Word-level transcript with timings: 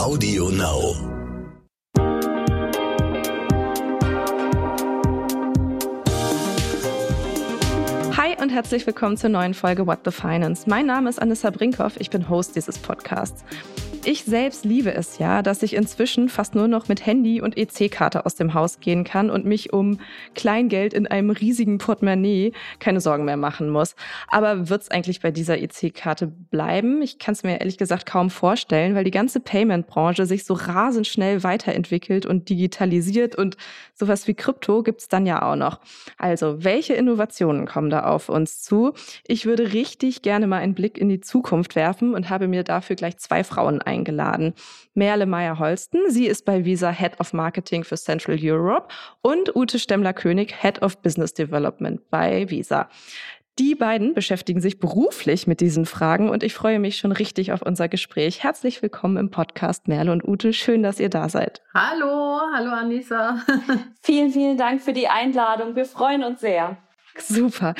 Audio 0.00 0.48
Now. 0.48 0.96
Hi 8.16 8.34
und 8.40 8.48
herzlich 8.48 8.86
willkommen 8.86 9.18
zur 9.18 9.28
neuen 9.28 9.52
Folge 9.52 9.86
What 9.86 9.98
the 10.06 10.10
Finance. 10.10 10.64
Mein 10.66 10.86
Name 10.86 11.10
ist 11.10 11.20
Anissa 11.20 11.50
Brinkhoff, 11.50 12.00
ich 12.00 12.08
bin 12.08 12.30
Host 12.30 12.56
dieses 12.56 12.78
Podcasts. 12.78 13.44
Ich 14.02 14.24
selbst 14.24 14.64
liebe 14.64 14.94
es 14.94 15.18
ja, 15.18 15.42
dass 15.42 15.62
ich 15.62 15.74
inzwischen 15.74 16.30
fast 16.30 16.54
nur 16.54 16.68
noch 16.68 16.88
mit 16.88 17.04
Handy 17.04 17.42
und 17.42 17.58
EC-Karte 17.58 18.24
aus 18.24 18.34
dem 18.34 18.54
Haus 18.54 18.80
gehen 18.80 19.04
kann 19.04 19.28
und 19.28 19.44
mich 19.44 19.74
um 19.74 20.00
Kleingeld 20.34 20.94
in 20.94 21.06
einem 21.06 21.28
riesigen 21.28 21.76
Portemonnaie 21.76 22.52
keine 22.78 23.02
Sorgen 23.02 23.26
mehr 23.26 23.36
machen 23.36 23.68
muss. 23.68 23.96
Aber 24.26 24.70
wird 24.70 24.80
es 24.80 24.90
eigentlich 24.90 25.20
bei 25.20 25.30
dieser 25.30 25.58
EC-Karte 25.58 26.28
bleiben? 26.28 27.02
Ich 27.02 27.18
kann 27.18 27.34
es 27.34 27.42
mir 27.42 27.60
ehrlich 27.60 27.76
gesagt 27.76 28.06
kaum 28.06 28.30
vorstellen, 28.30 28.94
weil 28.94 29.04
die 29.04 29.10
ganze 29.10 29.38
Payment-Branche 29.38 30.24
sich 30.24 30.44
so 30.44 30.54
rasend 30.54 31.06
schnell 31.06 31.42
weiterentwickelt 31.42 32.24
und 32.24 32.48
digitalisiert 32.48 33.36
und 33.36 33.58
sowas 33.94 34.26
wie 34.26 34.34
Krypto 34.34 34.82
gibt 34.82 35.02
es 35.02 35.08
dann 35.08 35.26
ja 35.26 35.42
auch 35.42 35.56
noch. 35.56 35.78
Also, 36.16 36.64
welche 36.64 36.94
Innovationen 36.94 37.66
kommen 37.66 37.90
da 37.90 38.04
auf 38.04 38.30
uns 38.30 38.62
zu? 38.62 38.94
Ich 39.26 39.44
würde 39.44 39.74
richtig 39.74 40.22
gerne 40.22 40.46
mal 40.46 40.58
einen 40.58 40.74
Blick 40.74 40.96
in 40.96 41.10
die 41.10 41.20
Zukunft 41.20 41.76
werfen 41.76 42.14
und 42.14 42.30
habe 42.30 42.48
mir 42.48 42.64
dafür 42.64 42.96
gleich 42.96 43.18
zwei 43.18 43.44
Frauen 43.44 43.82
eingeladen. 43.90 44.54
Merle 44.94 45.26
Meyer-Holsten, 45.26 46.10
sie 46.10 46.26
ist 46.26 46.44
bei 46.44 46.64
Visa 46.64 46.90
Head 46.90 47.18
of 47.20 47.32
Marketing 47.32 47.84
für 47.84 47.96
Central 47.96 48.38
Europe 48.40 48.88
und 49.20 49.54
Ute 49.54 49.78
Stemmler-König, 49.78 50.54
Head 50.62 50.82
of 50.82 51.02
Business 51.02 51.34
Development 51.34 52.08
bei 52.10 52.48
Visa. 52.48 52.88
Die 53.58 53.74
beiden 53.74 54.14
beschäftigen 54.14 54.60
sich 54.60 54.78
beruflich 54.78 55.46
mit 55.46 55.60
diesen 55.60 55.84
Fragen 55.84 56.30
und 56.30 56.42
ich 56.42 56.54
freue 56.54 56.78
mich 56.78 56.96
schon 56.96 57.12
richtig 57.12 57.52
auf 57.52 57.60
unser 57.60 57.88
Gespräch. 57.88 58.42
Herzlich 58.42 58.80
willkommen 58.80 59.18
im 59.18 59.30
Podcast 59.30 59.86
Merle 59.86 60.12
und 60.12 60.26
Ute. 60.26 60.54
Schön, 60.54 60.82
dass 60.82 60.98
ihr 60.98 61.10
da 61.10 61.28
seid. 61.28 61.60
Hallo, 61.74 62.40
hallo 62.54 62.70
Anissa. 62.70 63.44
vielen, 64.02 64.30
vielen 64.30 64.56
Dank 64.56 64.80
für 64.80 64.94
die 64.94 65.08
Einladung. 65.08 65.76
Wir 65.76 65.84
freuen 65.84 66.24
uns 66.24 66.40
sehr. 66.40 66.78
Super. 67.18 67.74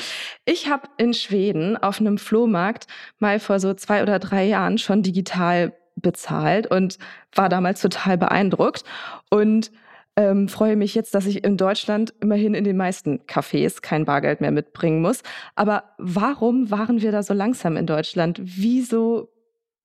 Ich 0.45 0.69
habe 0.69 0.87
in 0.97 1.13
Schweden 1.13 1.77
auf 1.77 1.99
einem 1.99 2.17
Flohmarkt 2.17 2.85
mal 3.17 3.39
vor 3.39 3.59
so 3.59 3.73
zwei 3.73 4.03
oder 4.03 4.19
drei 4.19 4.45
Jahren 4.45 4.77
schon 4.77 5.01
digital 5.01 5.73
bezahlt 6.01 6.67
und 6.67 6.97
war 7.35 7.49
damals 7.49 7.81
total 7.81 8.17
beeindruckt 8.17 8.83
und 9.29 9.71
ähm, 10.17 10.49
freue 10.49 10.75
mich 10.75 10.93
jetzt, 10.93 11.15
dass 11.15 11.25
ich 11.25 11.43
in 11.43 11.57
Deutschland 11.57 12.13
immerhin 12.19 12.53
in 12.53 12.63
den 12.63 12.75
meisten 12.75 13.21
Cafés 13.21 13.81
kein 13.81 14.05
Bargeld 14.05 14.41
mehr 14.41 14.51
mitbringen 14.51 15.01
muss. 15.01 15.21
Aber 15.55 15.83
warum 15.97 16.69
waren 16.69 17.01
wir 17.01 17.11
da 17.11 17.23
so 17.23 17.33
langsam 17.33 17.77
in 17.77 17.85
Deutschland? 17.85 18.39
Wieso, 18.43 19.29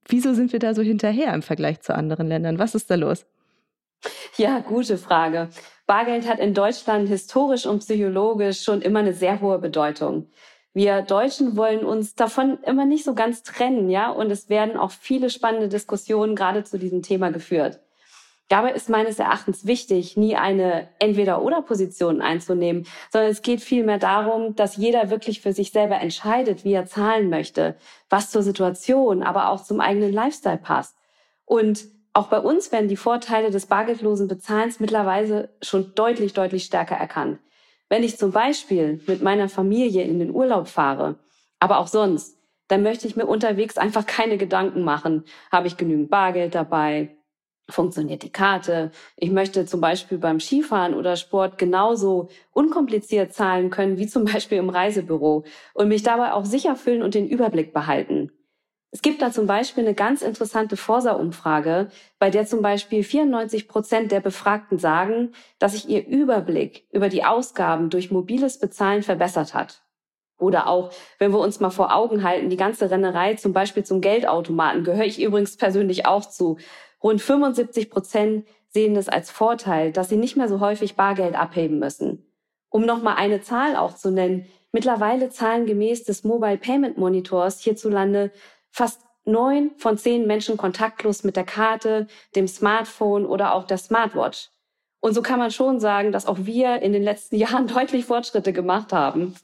wieso 0.08 0.34
sind 0.34 0.52
wir 0.52 0.58
da 0.58 0.74
so 0.74 0.82
hinterher 0.82 1.32
im 1.32 1.42
Vergleich 1.42 1.80
zu 1.80 1.94
anderen 1.94 2.26
Ländern? 2.26 2.58
Was 2.58 2.74
ist 2.74 2.90
da 2.90 2.96
los? 2.96 3.24
Ja, 4.36 4.58
gute 4.58 4.98
Frage. 4.98 5.48
Bargeld 5.86 6.28
hat 6.28 6.40
in 6.40 6.52
Deutschland 6.52 7.08
historisch 7.08 7.64
und 7.64 7.78
psychologisch 7.78 8.62
schon 8.62 8.82
immer 8.82 8.98
eine 8.98 9.12
sehr 9.12 9.40
hohe 9.40 9.58
Bedeutung. 9.58 10.28
Wir 10.76 11.00
Deutschen 11.00 11.56
wollen 11.56 11.86
uns 11.86 12.16
davon 12.16 12.58
immer 12.64 12.84
nicht 12.84 13.06
so 13.06 13.14
ganz 13.14 13.42
trennen, 13.42 13.88
ja, 13.88 14.10
und 14.10 14.30
es 14.30 14.50
werden 14.50 14.76
auch 14.76 14.90
viele 14.90 15.30
spannende 15.30 15.70
Diskussionen 15.70 16.36
gerade 16.36 16.64
zu 16.64 16.78
diesem 16.78 17.00
Thema 17.00 17.30
geführt. 17.30 17.80
Dabei 18.48 18.72
ist 18.72 18.90
meines 18.90 19.18
Erachtens 19.18 19.66
wichtig, 19.66 20.18
nie 20.18 20.36
eine 20.36 20.90
Entweder-oder-Position 20.98 22.20
einzunehmen, 22.20 22.86
sondern 23.10 23.30
es 23.30 23.40
geht 23.40 23.62
vielmehr 23.62 23.96
darum, 23.96 24.54
dass 24.54 24.76
jeder 24.76 25.08
wirklich 25.08 25.40
für 25.40 25.54
sich 25.54 25.72
selber 25.72 25.98
entscheidet, 25.98 26.62
wie 26.66 26.74
er 26.74 26.84
zahlen 26.84 27.30
möchte, 27.30 27.76
was 28.10 28.30
zur 28.30 28.42
Situation, 28.42 29.22
aber 29.22 29.48
auch 29.48 29.64
zum 29.64 29.80
eigenen 29.80 30.12
Lifestyle 30.12 30.58
passt. 30.58 30.94
Und 31.46 31.86
auch 32.12 32.26
bei 32.26 32.38
uns 32.38 32.70
werden 32.70 32.88
die 32.88 32.98
Vorteile 32.98 33.50
des 33.50 33.64
bargeldlosen 33.64 34.28
Bezahlens 34.28 34.78
mittlerweile 34.78 35.48
schon 35.62 35.94
deutlich, 35.94 36.34
deutlich 36.34 36.64
stärker 36.64 36.96
erkannt. 36.96 37.38
Wenn 37.88 38.02
ich 38.02 38.18
zum 38.18 38.32
Beispiel 38.32 39.00
mit 39.06 39.22
meiner 39.22 39.48
Familie 39.48 40.02
in 40.02 40.18
den 40.18 40.34
Urlaub 40.34 40.66
fahre, 40.68 41.16
aber 41.60 41.78
auch 41.78 41.86
sonst, 41.86 42.36
dann 42.68 42.82
möchte 42.82 43.06
ich 43.06 43.16
mir 43.16 43.26
unterwegs 43.26 43.78
einfach 43.78 44.06
keine 44.06 44.38
Gedanken 44.38 44.82
machen. 44.82 45.24
Habe 45.52 45.68
ich 45.68 45.76
genügend 45.76 46.10
Bargeld 46.10 46.54
dabei? 46.54 47.16
Funktioniert 47.68 48.22
die 48.22 48.30
Karte? 48.30 48.90
Ich 49.16 49.30
möchte 49.30 49.66
zum 49.66 49.80
Beispiel 49.80 50.18
beim 50.18 50.40
Skifahren 50.40 50.94
oder 50.94 51.16
Sport 51.16 51.58
genauso 51.58 52.28
unkompliziert 52.52 53.32
zahlen 53.32 53.70
können 53.70 53.98
wie 53.98 54.06
zum 54.06 54.24
Beispiel 54.32 54.58
im 54.58 54.68
Reisebüro 54.68 55.44
und 55.74 55.88
mich 55.88 56.02
dabei 56.02 56.32
auch 56.32 56.44
sicher 56.44 56.76
fühlen 56.76 57.02
und 57.02 57.14
den 57.14 57.28
Überblick 57.28 57.72
behalten. 57.72 58.32
Es 58.96 59.02
gibt 59.02 59.20
da 59.20 59.30
zum 59.30 59.46
Beispiel 59.46 59.84
eine 59.84 59.92
ganz 59.92 60.22
interessante 60.22 60.78
Forsa-Umfrage, 60.78 61.88
bei 62.18 62.30
der 62.30 62.46
zum 62.46 62.62
Beispiel 62.62 63.04
94 63.04 63.68
Prozent 63.68 64.10
der 64.10 64.20
Befragten 64.20 64.78
sagen, 64.78 65.32
dass 65.58 65.72
sich 65.72 65.86
ihr 65.90 66.06
Überblick 66.06 66.86
über 66.90 67.10
die 67.10 67.22
Ausgaben 67.22 67.90
durch 67.90 68.10
mobiles 68.10 68.58
Bezahlen 68.58 69.02
verbessert 69.02 69.52
hat. 69.52 69.82
Oder 70.38 70.66
auch, 70.66 70.92
wenn 71.18 71.30
wir 71.30 71.40
uns 71.40 71.60
mal 71.60 71.68
vor 71.68 71.94
Augen 71.94 72.22
halten, 72.22 72.48
die 72.48 72.56
ganze 72.56 72.90
Rennerei 72.90 73.34
zum 73.34 73.52
Beispiel 73.52 73.84
zum 73.84 74.00
Geldautomaten 74.00 74.82
gehöre 74.82 75.04
ich 75.04 75.20
übrigens 75.20 75.58
persönlich 75.58 76.06
auch 76.06 76.24
zu. 76.24 76.56
Rund 77.02 77.20
75 77.20 77.90
Prozent 77.90 78.46
sehen 78.68 78.96
es 78.96 79.10
als 79.10 79.30
Vorteil, 79.30 79.92
dass 79.92 80.08
sie 80.08 80.16
nicht 80.16 80.38
mehr 80.38 80.48
so 80.48 80.60
häufig 80.60 80.96
Bargeld 80.96 81.34
abheben 81.34 81.78
müssen. 81.78 82.24
Um 82.70 82.86
noch 82.86 83.02
mal 83.02 83.16
eine 83.16 83.42
Zahl 83.42 83.76
auch 83.76 83.94
zu 83.94 84.10
nennen, 84.10 84.46
mittlerweile 84.72 85.28
zahlen 85.28 85.66
gemäß 85.66 86.04
des 86.04 86.24
Mobile 86.24 86.56
Payment 86.56 86.96
Monitors 86.96 87.60
hierzulande 87.60 88.30
fast 88.76 89.00
neun 89.24 89.70
von 89.78 89.96
zehn 89.96 90.26
Menschen 90.26 90.58
kontaktlos 90.58 91.24
mit 91.24 91.34
der 91.34 91.44
Karte, 91.44 92.06
dem 92.36 92.46
Smartphone 92.46 93.24
oder 93.24 93.54
auch 93.54 93.66
der 93.66 93.78
Smartwatch. 93.78 94.50
Und 95.00 95.14
so 95.14 95.22
kann 95.22 95.38
man 95.38 95.50
schon 95.50 95.80
sagen, 95.80 96.12
dass 96.12 96.26
auch 96.26 96.38
wir 96.40 96.82
in 96.82 96.92
den 96.92 97.02
letzten 97.02 97.36
Jahren 97.44 97.66
deutlich 97.66 98.04
Fortschritte 98.04 98.52
gemacht 98.52 98.92
haben. 98.92 99.34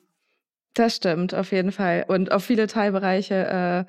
Das 0.75 0.97
stimmt, 0.97 1.34
auf 1.34 1.50
jeden 1.53 1.72
Fall. 1.72 2.04
Und 2.09 2.31
auf 2.31 2.44
viele 2.44 2.66
Teilbereiche, 2.66 3.87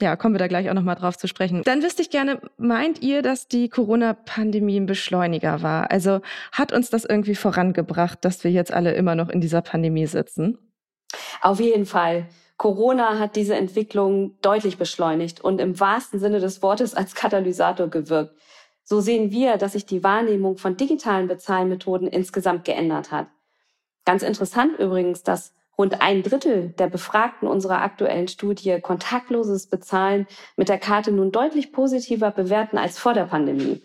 äh, 0.00 0.04
ja, 0.04 0.16
kommen 0.16 0.34
wir 0.34 0.38
da 0.38 0.48
gleich 0.48 0.68
auch 0.68 0.74
nochmal 0.74 0.96
drauf 0.96 1.16
zu 1.16 1.28
sprechen. 1.28 1.62
Dann 1.64 1.82
wüsste 1.82 2.02
ich 2.02 2.10
gerne, 2.10 2.40
meint 2.56 3.02
ihr, 3.02 3.22
dass 3.22 3.48
die 3.48 3.68
Corona-Pandemie 3.68 4.80
ein 4.80 4.86
Beschleuniger 4.86 5.62
war? 5.62 5.90
Also 5.90 6.20
hat 6.52 6.72
uns 6.72 6.90
das 6.90 7.04
irgendwie 7.04 7.34
vorangebracht, 7.34 8.24
dass 8.24 8.44
wir 8.44 8.50
jetzt 8.50 8.72
alle 8.72 8.92
immer 8.94 9.14
noch 9.14 9.28
in 9.28 9.40
dieser 9.40 9.62
Pandemie 9.62 10.06
sitzen? 10.06 10.58
Auf 11.42 11.60
jeden 11.60 11.86
Fall. 11.86 12.26
Corona 12.56 13.18
hat 13.18 13.36
diese 13.36 13.56
Entwicklung 13.56 14.40
deutlich 14.40 14.78
beschleunigt 14.78 15.40
und 15.40 15.60
im 15.60 15.78
wahrsten 15.80 16.20
Sinne 16.20 16.40
des 16.40 16.62
Wortes 16.62 16.94
als 16.94 17.14
Katalysator 17.14 17.88
gewirkt. 17.88 18.34
So 18.84 19.00
sehen 19.00 19.30
wir, 19.30 19.56
dass 19.56 19.72
sich 19.72 19.86
die 19.86 20.04
Wahrnehmung 20.04 20.58
von 20.58 20.76
digitalen 20.76 21.26
Bezahlmethoden 21.26 22.06
insgesamt 22.06 22.64
geändert 22.64 23.10
hat. 23.10 23.26
Ganz 24.04 24.22
interessant 24.22 24.78
übrigens, 24.78 25.22
dass 25.22 25.54
rund 25.78 26.02
ein 26.02 26.22
Drittel 26.22 26.68
der 26.78 26.88
Befragten 26.88 27.48
unserer 27.48 27.80
aktuellen 27.80 28.28
Studie 28.28 28.78
kontaktloses 28.80 29.66
Bezahlen 29.66 30.26
mit 30.56 30.68
der 30.68 30.78
Karte 30.78 31.10
nun 31.10 31.32
deutlich 31.32 31.72
positiver 31.72 32.30
bewerten 32.30 32.78
als 32.78 32.98
vor 32.98 33.14
der 33.14 33.24
Pandemie. 33.24 33.82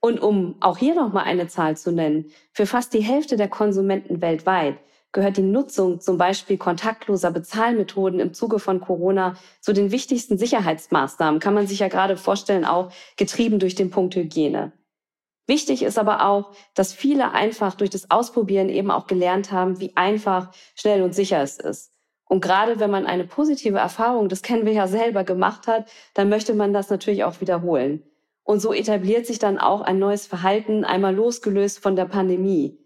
Und 0.00 0.20
um 0.20 0.56
auch 0.60 0.78
hier 0.78 0.94
nochmal 0.94 1.24
eine 1.24 1.48
Zahl 1.48 1.76
zu 1.76 1.90
nennen, 1.90 2.30
für 2.52 2.66
fast 2.66 2.94
die 2.94 3.02
Hälfte 3.02 3.36
der 3.36 3.48
Konsumenten 3.48 4.22
weltweit 4.22 4.78
gehört 5.12 5.36
die 5.36 5.42
Nutzung 5.42 6.00
zum 6.00 6.18
Beispiel 6.18 6.58
kontaktloser 6.58 7.30
Bezahlmethoden 7.30 8.20
im 8.20 8.34
Zuge 8.34 8.58
von 8.58 8.80
Corona 8.80 9.36
zu 9.60 9.72
den 9.72 9.90
wichtigsten 9.90 10.38
Sicherheitsmaßnahmen, 10.38 11.40
kann 11.40 11.54
man 11.54 11.66
sich 11.66 11.78
ja 11.78 11.88
gerade 11.88 12.16
vorstellen, 12.16 12.64
auch 12.64 12.92
getrieben 13.16 13.58
durch 13.58 13.74
den 13.74 13.90
Punkt 13.90 14.14
Hygiene. 14.16 14.72
Wichtig 15.46 15.82
ist 15.82 15.98
aber 15.98 16.26
auch, 16.26 16.52
dass 16.74 16.92
viele 16.92 17.32
einfach 17.32 17.74
durch 17.74 17.88
das 17.88 18.10
Ausprobieren 18.10 18.68
eben 18.68 18.90
auch 18.90 19.06
gelernt 19.06 19.50
haben, 19.50 19.80
wie 19.80 19.96
einfach, 19.96 20.50
schnell 20.74 21.02
und 21.02 21.14
sicher 21.14 21.42
es 21.42 21.58
ist. 21.58 21.94
Und 22.28 22.42
gerade 22.42 22.78
wenn 22.78 22.90
man 22.90 23.06
eine 23.06 23.24
positive 23.24 23.78
Erfahrung, 23.78 24.28
das 24.28 24.42
kennen 24.42 24.66
wir 24.66 24.74
ja 24.74 24.86
selber, 24.86 25.24
gemacht 25.24 25.66
hat, 25.66 25.88
dann 26.12 26.28
möchte 26.28 26.52
man 26.52 26.74
das 26.74 26.90
natürlich 26.90 27.24
auch 27.24 27.40
wiederholen. 27.40 28.02
Und 28.42 28.60
so 28.60 28.74
etabliert 28.74 29.26
sich 29.26 29.38
dann 29.38 29.58
auch 29.58 29.80
ein 29.80 29.98
neues 29.98 30.26
Verhalten, 30.26 30.84
einmal 30.84 31.14
losgelöst 31.14 31.78
von 31.78 31.96
der 31.96 32.04
Pandemie. 32.04 32.78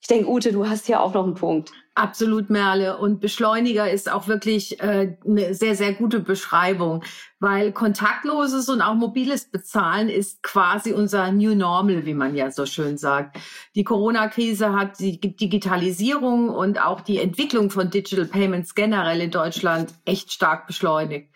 Ich 0.00 0.06
denke, 0.06 0.30
Ute, 0.30 0.52
du 0.52 0.68
hast 0.68 0.86
hier 0.86 1.00
auch 1.00 1.12
noch 1.12 1.24
einen 1.24 1.34
Punkt. 1.34 1.72
Absolut, 1.98 2.48
Merle. 2.48 2.96
Und 2.98 3.20
Beschleuniger 3.20 3.90
ist 3.90 4.10
auch 4.10 4.28
wirklich 4.28 4.80
äh, 4.80 5.16
eine 5.26 5.52
sehr, 5.54 5.74
sehr 5.74 5.92
gute 5.94 6.20
Beschreibung, 6.20 7.02
weil 7.40 7.72
kontaktloses 7.72 8.68
und 8.68 8.80
auch 8.80 8.94
mobiles 8.94 9.50
Bezahlen 9.50 10.08
ist 10.08 10.44
quasi 10.44 10.92
unser 10.92 11.32
New 11.32 11.56
Normal, 11.56 12.06
wie 12.06 12.14
man 12.14 12.36
ja 12.36 12.52
so 12.52 12.66
schön 12.66 12.98
sagt. 12.98 13.38
Die 13.74 13.82
Corona-Krise 13.82 14.72
hat 14.74 15.00
die 15.00 15.18
Digitalisierung 15.20 16.50
und 16.50 16.80
auch 16.80 17.00
die 17.00 17.18
Entwicklung 17.18 17.68
von 17.68 17.90
Digital 17.90 18.26
Payments 18.26 18.76
generell 18.76 19.20
in 19.20 19.32
Deutschland 19.32 19.92
echt 20.04 20.32
stark 20.32 20.68
beschleunigt. 20.68 21.34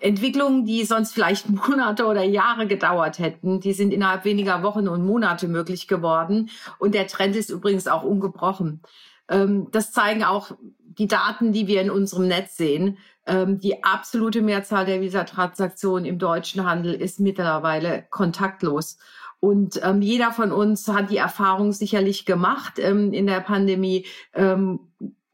Entwicklungen, 0.00 0.64
die 0.64 0.84
sonst 0.84 1.12
vielleicht 1.12 1.48
Monate 1.68 2.06
oder 2.06 2.22
Jahre 2.22 2.66
gedauert 2.66 3.18
hätten, 3.18 3.60
die 3.60 3.72
sind 3.72 3.92
innerhalb 3.92 4.24
weniger 4.24 4.62
Wochen 4.62 4.88
und 4.88 5.04
Monate 5.04 5.48
möglich 5.48 5.88
geworden. 5.88 6.50
Und 6.78 6.94
der 6.94 7.06
Trend 7.06 7.36
ist 7.36 7.50
übrigens 7.50 7.86
auch 7.86 8.02
ungebrochen. 8.02 8.80
Ähm, 9.28 9.68
das 9.70 9.92
zeigen 9.92 10.24
auch 10.24 10.52
die 10.80 11.06
Daten, 11.06 11.52
die 11.52 11.66
wir 11.66 11.80
in 11.80 11.90
unserem 11.90 12.28
Netz 12.28 12.56
sehen. 12.56 12.98
ähm, 13.26 13.60
die 13.60 13.84
absolute 13.84 14.40
Mehrzahl 14.40 14.86
der 14.86 15.02
Visa-Transaktionen 15.02 16.06
im 16.06 16.18
deutschen 16.18 16.64
Handel 16.64 16.94
ist 16.94 17.20
mittlerweile 17.20 18.06
kontaktlos. 18.10 18.96
Und 19.40 19.80
ähm, 19.84 20.02
jeder 20.02 20.32
von 20.32 20.50
uns 20.50 20.88
hat 20.88 21.10
die 21.10 21.18
Erfahrung 21.18 21.72
sicherlich 21.72 22.24
gemacht 22.24 22.78
ähm, 22.78 23.12
in 23.12 23.26
der 23.26 23.40
Pandemie. 23.40 24.06
Ähm, 24.34 24.80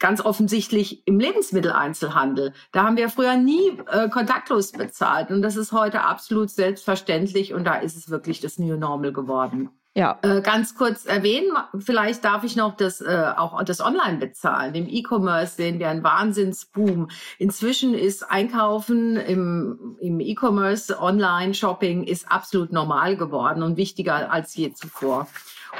ganz 0.04 0.20
offensichtlich 0.20 1.06
im 1.06 1.18
Lebensmitteleinzelhandel. 1.18 2.52
Da 2.72 2.84
haben 2.84 2.98
wir 2.98 3.08
früher 3.08 3.36
nie 3.36 3.78
äh, 3.90 4.10
kontaktlos 4.10 4.72
bezahlt 4.72 5.30
und 5.30 5.40
das 5.40 5.56
ist 5.56 5.72
heute 5.72 6.02
absolut 6.02 6.50
selbstverständlich 6.50 7.54
und 7.54 7.64
da 7.64 7.76
ist 7.76 7.96
es 7.96 8.10
wirklich 8.10 8.42
das 8.42 8.58
New 8.58 8.76
Normal 8.76 9.14
geworden. 9.14 9.70
Ja. 9.94 10.18
Äh, 10.20 10.42
ganz 10.42 10.74
kurz 10.74 11.06
erwähnen, 11.06 11.56
vielleicht 11.78 12.22
darf 12.22 12.44
ich 12.44 12.54
noch 12.54 12.76
das 12.76 13.00
äh, 13.00 13.32
auch 13.34 13.62
das 13.62 13.80
Online 13.80 14.18
bezahlen. 14.18 14.74
Im 14.74 14.88
E-Commerce 14.90 15.56
sehen 15.56 15.78
wir 15.78 15.88
einen 15.88 16.04
Wahnsinnsboom. 16.04 17.08
Inzwischen 17.38 17.94
ist 17.94 18.30
Einkaufen 18.30 19.16
im, 19.16 19.96
im 20.00 20.20
E-Commerce, 20.20 21.00
Online-Shopping 21.00 22.04
ist 22.04 22.30
absolut 22.30 22.72
normal 22.72 23.16
geworden 23.16 23.62
und 23.62 23.78
wichtiger 23.78 24.30
als 24.30 24.54
je 24.54 24.74
zuvor. 24.74 25.28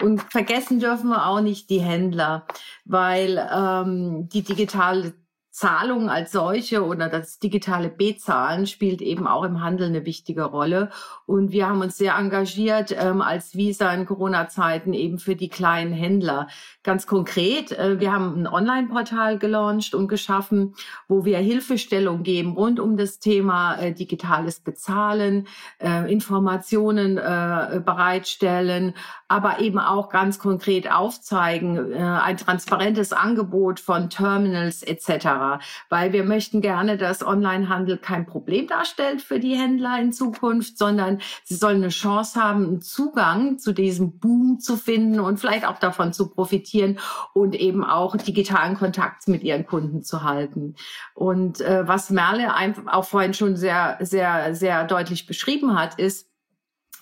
Und 0.02 0.22
vergessen 0.30 0.80
dürfen 0.80 1.08
wir 1.08 1.26
auch 1.26 1.40
nicht 1.40 1.70
die 1.70 1.80
Händler, 1.80 2.46
weil 2.84 3.38
ähm, 3.52 4.28
die 4.28 4.42
digitale 4.42 5.14
Zahlung 5.54 6.10
als 6.10 6.32
solche 6.32 6.84
oder 6.84 7.08
das 7.08 7.38
digitale 7.38 7.88
Bezahlen 7.88 8.66
spielt 8.66 9.00
eben 9.00 9.28
auch 9.28 9.44
im 9.44 9.62
Handel 9.62 9.86
eine 9.86 10.04
wichtige 10.04 10.42
Rolle. 10.42 10.90
Und 11.26 11.52
wir 11.52 11.68
haben 11.68 11.80
uns 11.80 11.96
sehr 11.96 12.16
engagiert 12.16 12.92
ähm, 12.98 13.22
als 13.22 13.54
Visa 13.54 13.94
in 13.94 14.04
Corona-Zeiten 14.04 14.92
eben 14.94 15.18
für 15.18 15.36
die 15.36 15.48
kleinen 15.48 15.92
Händler. 15.92 16.48
Ganz 16.82 17.06
konkret, 17.06 17.70
äh, 17.70 18.00
wir 18.00 18.12
haben 18.12 18.42
ein 18.42 18.46
Online-Portal 18.48 19.38
gelauncht 19.38 19.94
und 19.94 20.08
geschaffen, 20.08 20.74
wo 21.06 21.24
wir 21.24 21.38
Hilfestellung 21.38 22.24
geben 22.24 22.54
rund 22.54 22.80
um 22.80 22.96
das 22.96 23.20
Thema 23.20 23.76
äh, 23.76 23.92
digitales 23.92 24.58
Bezahlen, 24.58 25.46
äh, 25.78 26.12
Informationen 26.12 27.16
äh, 27.16 27.80
bereitstellen, 27.84 28.94
aber 29.28 29.60
eben 29.60 29.78
auch 29.78 30.08
ganz 30.08 30.40
konkret 30.40 30.90
aufzeigen, 30.90 31.92
äh, 31.92 31.98
ein 31.98 32.38
transparentes 32.38 33.12
Angebot 33.12 33.78
von 33.78 34.10
Terminals 34.10 34.82
etc 34.82 35.43
weil 35.88 36.12
wir 36.12 36.24
möchten 36.24 36.60
gerne, 36.60 36.96
dass 36.96 37.26
Onlinehandel 37.26 37.98
kein 37.98 38.26
Problem 38.26 38.66
darstellt 38.66 39.22
für 39.22 39.40
die 39.40 39.56
Händler 39.56 39.98
in 40.00 40.12
Zukunft, 40.12 40.78
sondern 40.78 41.20
sie 41.44 41.54
sollen 41.54 41.78
eine 41.78 41.88
Chance 41.88 42.40
haben, 42.42 42.64
einen 42.64 42.80
Zugang 42.82 43.58
zu 43.58 43.72
diesem 43.72 44.18
Boom 44.18 44.60
zu 44.60 44.76
finden 44.76 45.20
und 45.20 45.38
vielleicht 45.38 45.66
auch 45.66 45.78
davon 45.78 46.12
zu 46.12 46.28
profitieren 46.28 46.98
und 47.32 47.54
eben 47.54 47.84
auch 47.84 48.16
digitalen 48.16 48.76
Kontakt 48.76 49.28
mit 49.28 49.42
ihren 49.42 49.66
Kunden 49.66 50.02
zu 50.02 50.22
halten. 50.22 50.74
Und 51.14 51.60
äh, 51.60 51.86
was 51.86 52.10
Merle 52.10 52.52
auch 52.86 53.04
vorhin 53.04 53.34
schon 53.34 53.56
sehr, 53.56 53.98
sehr, 54.00 54.54
sehr 54.54 54.84
deutlich 54.84 55.26
beschrieben 55.26 55.78
hat, 55.78 55.98
ist, 55.98 56.28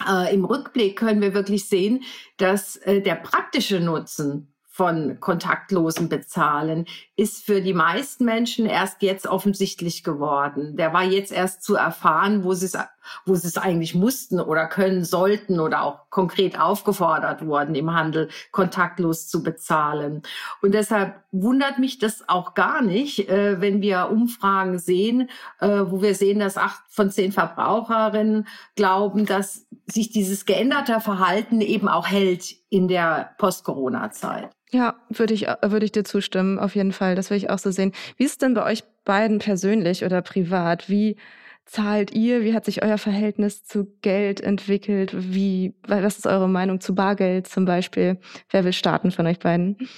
äh, 0.09 0.35
im 0.35 0.45
Rückblick 0.45 0.99
können 0.99 1.21
wir 1.21 1.35
wirklich 1.35 1.69
sehen, 1.69 2.03
dass 2.37 2.77
äh, 2.77 3.01
der 3.01 3.17
praktische 3.17 3.81
Nutzen 3.81 4.52
von 4.75 5.21
kontaktlosen 5.21 6.09
Bezahlen 6.09 6.87
ist 7.15 7.45
für 7.45 7.61
die 7.61 7.75
meisten 7.75 8.25
Menschen 8.25 8.65
erst 8.65 9.03
jetzt 9.03 9.27
offensichtlich 9.27 10.03
geworden. 10.03 10.79
Der 10.79 10.95
war 10.95 11.05
jetzt 11.05 11.31
erst 11.31 11.63
zu 11.63 11.75
erfahren, 11.75 12.43
wo 12.43 12.55
sie 12.55 12.65
es, 12.65 12.79
wo 13.27 13.35
sie 13.35 13.49
es 13.49 13.59
eigentlich 13.59 13.95
mussten 13.95 14.41
oder 14.41 14.67
können 14.67 15.05
sollten 15.05 15.61
oder 15.61 15.83
auch 15.83 16.11
konkret 16.11 16.59
aufgefordert 16.59 17.45
wurden, 17.47 17.75
im 17.75 17.93
Handel 17.93 18.29
kontaktlos 18.51 19.29
zu 19.29 19.43
bezahlen. 19.43 20.23
Und 20.61 20.75
deshalb 20.75 21.23
wundert 21.33 21.79
mich 21.79 21.99
das 21.99 22.29
auch 22.29 22.55
gar 22.55 22.83
nicht, 22.83 23.29
äh, 23.29 23.61
wenn 23.61 23.81
wir 23.81 24.11
Umfragen 24.11 24.79
sehen, 24.79 25.31
äh, 25.61 25.69
wo 25.69 26.03
wir 26.03 26.15
sehen, 26.15 26.39
dass 26.39 26.57
acht 26.57 26.83
von 26.89 27.11
zehn 27.11 27.33
Verbraucherinnen 27.33 28.47
glauben, 28.77 29.27
dass 29.27 29.67
sich 29.87 30.11
dieses 30.11 30.45
geänderte 30.45 31.01
Verhalten 31.01 31.61
eben 31.61 31.89
auch 31.89 32.07
hält 32.07 32.55
in 32.69 32.89
der 32.89 33.35
Post-Corona-Zeit. 33.39 34.51
Ja, 34.71 34.95
würde 35.11 35.35
ich, 35.35 35.47
würde 35.63 35.85
ich 35.85 35.93
dir 35.93 36.05
zustimmen, 36.05 36.59
auf 36.59 36.75
jeden 36.75 36.93
Fall. 36.93 37.15
Das 37.15 37.29
will 37.29 37.37
ich 37.37 37.51
auch 37.51 37.59
so 37.59 37.71
sehen. 37.71 37.93
Wie 38.17 38.25
ist 38.25 38.41
denn 38.41 38.55
bei 38.55 38.65
euch 38.65 38.85
beiden 39.05 39.39
persönlich 39.39 40.05
oder 40.05 40.23
privat? 40.23 40.89
Wie 40.89 41.17
zahlt 41.65 42.13
ihr? 42.13 42.43
Wie 42.43 42.55
hat 42.55 42.65
sich 42.65 42.83
euer 42.83 42.99
Verhältnis 42.99 43.65
zu 43.65 43.87
Geld 44.03 44.41
entwickelt? 44.41 45.13
Wie, 45.15 45.75
was 45.87 46.19
ist 46.19 46.27
eure 46.27 46.49
Meinung 46.49 46.81
zu 46.81 46.95
Bargeld 46.95 47.47
zum 47.47 47.65
Beispiel? 47.65 48.19
Wer 48.51 48.65
will 48.65 48.73
starten 48.73 49.11
von 49.11 49.27
euch 49.27 49.39
beiden? 49.39 49.77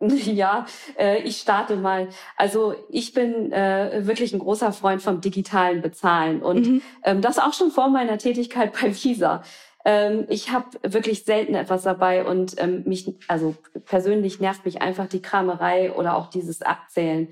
Ja, 0.00 0.64
äh, 0.98 1.18
ich 1.24 1.36
starte 1.36 1.76
mal. 1.76 2.08
Also 2.36 2.74
ich 2.88 3.12
bin 3.12 3.52
äh, 3.52 4.06
wirklich 4.06 4.32
ein 4.32 4.38
großer 4.38 4.72
Freund 4.72 5.02
vom 5.02 5.20
digitalen 5.20 5.82
Bezahlen 5.82 6.42
und 6.42 6.66
mhm. 6.66 6.82
ähm, 7.04 7.20
das 7.20 7.38
auch 7.38 7.52
schon 7.52 7.70
vor 7.70 7.90
meiner 7.90 8.16
Tätigkeit 8.16 8.72
bei 8.80 8.94
Visa. 8.94 9.42
Ähm, 9.84 10.26
ich 10.28 10.52
habe 10.52 10.66
wirklich 10.82 11.24
selten 11.24 11.54
etwas 11.54 11.82
dabei 11.82 12.24
und 12.24 12.54
ähm, 12.58 12.82
mich, 12.86 13.14
also 13.28 13.56
persönlich 13.86 14.40
nervt 14.40 14.64
mich 14.64 14.82
einfach 14.82 15.06
die 15.06 15.22
Kramerei 15.22 15.92
oder 15.92 16.16
auch 16.16 16.28
dieses 16.28 16.62
Abzählen. 16.62 17.28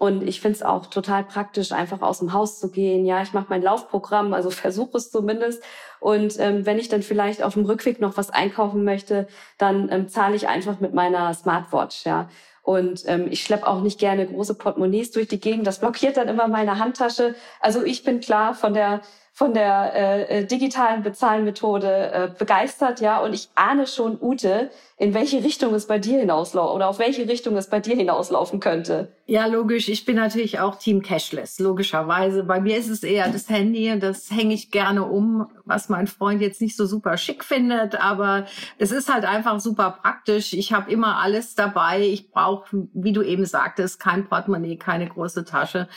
Und 0.00 0.26
ich 0.26 0.40
finde 0.40 0.56
es 0.56 0.62
auch 0.62 0.86
total 0.86 1.24
praktisch, 1.24 1.72
einfach 1.72 2.00
aus 2.00 2.20
dem 2.20 2.32
Haus 2.32 2.58
zu 2.58 2.70
gehen. 2.70 3.04
Ja, 3.04 3.20
ich 3.20 3.34
mache 3.34 3.48
mein 3.50 3.60
Laufprogramm, 3.60 4.32
also 4.32 4.48
versuche 4.64 4.96
es 4.96 5.10
zumindest. 5.10 5.62
Und 6.00 6.40
ähm, 6.40 6.64
wenn 6.64 6.78
ich 6.78 6.88
dann 6.88 7.02
vielleicht 7.02 7.42
auf 7.42 7.52
dem 7.52 7.66
Rückweg 7.66 8.00
noch 8.00 8.16
was 8.16 8.30
einkaufen 8.30 8.82
möchte, 8.82 9.28
dann 9.58 9.92
ähm, 9.92 10.08
zahle 10.08 10.36
ich 10.36 10.48
einfach 10.48 10.80
mit 10.80 10.94
meiner 10.94 11.34
Smartwatch. 11.34 12.06
Ja. 12.06 12.30
Und 12.62 13.02
ähm, 13.08 13.26
ich 13.30 13.42
schleppe 13.42 13.66
auch 13.66 13.82
nicht 13.82 14.00
gerne 14.00 14.26
große 14.26 14.54
Portemonnaies 14.54 15.10
durch 15.10 15.28
die 15.28 15.38
Gegend. 15.38 15.66
Das 15.66 15.80
blockiert 15.80 16.16
dann 16.16 16.28
immer 16.28 16.48
meine 16.48 16.78
Handtasche. 16.78 17.34
Also 17.60 17.84
ich 17.84 18.02
bin 18.02 18.20
klar 18.20 18.54
von 18.54 18.72
der 18.72 19.02
von 19.32 19.54
der 19.54 19.94
äh, 19.94 20.40
äh, 20.40 20.44
digitalen 20.44 21.02
Bezahlmethode 21.02 22.12
äh, 22.12 22.28
begeistert, 22.36 23.00
ja, 23.00 23.20
und 23.20 23.32
ich 23.32 23.48
ahne 23.54 23.86
schon, 23.86 24.18
Ute, 24.20 24.70
in 25.00 25.14
welche 25.14 25.42
Richtung 25.42 25.72
es 25.72 25.86
bei 25.86 25.98
dir 25.98 26.20
hinauslaufen 26.20 26.76
oder 26.76 26.86
auf 26.86 26.98
welche 26.98 27.26
Richtung 27.26 27.56
es 27.56 27.70
bei 27.70 27.80
dir 27.80 27.96
hinauslaufen 27.96 28.60
könnte. 28.60 29.08
Ja, 29.24 29.46
logisch. 29.46 29.88
Ich 29.88 30.04
bin 30.04 30.16
natürlich 30.16 30.60
auch 30.60 30.76
Team 30.76 31.00
Cashless, 31.00 31.58
logischerweise. 31.58 32.44
Bei 32.44 32.60
mir 32.60 32.76
ist 32.76 32.90
es 32.90 33.02
eher 33.02 33.28
das 33.30 33.48
Handy 33.48 33.98
das 33.98 34.30
hänge 34.30 34.52
ich 34.52 34.70
gerne 34.70 35.04
um, 35.04 35.46
was 35.64 35.88
mein 35.88 36.06
Freund 36.06 36.42
jetzt 36.42 36.60
nicht 36.60 36.76
so 36.76 36.84
super 36.84 37.16
schick 37.16 37.44
findet, 37.44 37.98
aber 37.98 38.44
es 38.76 38.92
ist 38.92 39.10
halt 39.10 39.24
einfach 39.24 39.58
super 39.60 39.98
praktisch. 40.02 40.52
Ich 40.52 40.74
habe 40.74 40.90
immer 40.90 41.16
alles 41.16 41.54
dabei. 41.54 42.02
Ich 42.02 42.30
brauche, 42.30 42.88
wie 42.92 43.12
du 43.12 43.22
eben 43.22 43.46
sagtest, 43.46 44.00
kein 44.00 44.28
Portemonnaie, 44.28 44.76
keine 44.76 45.08
große 45.08 45.46
Tasche. 45.46 45.88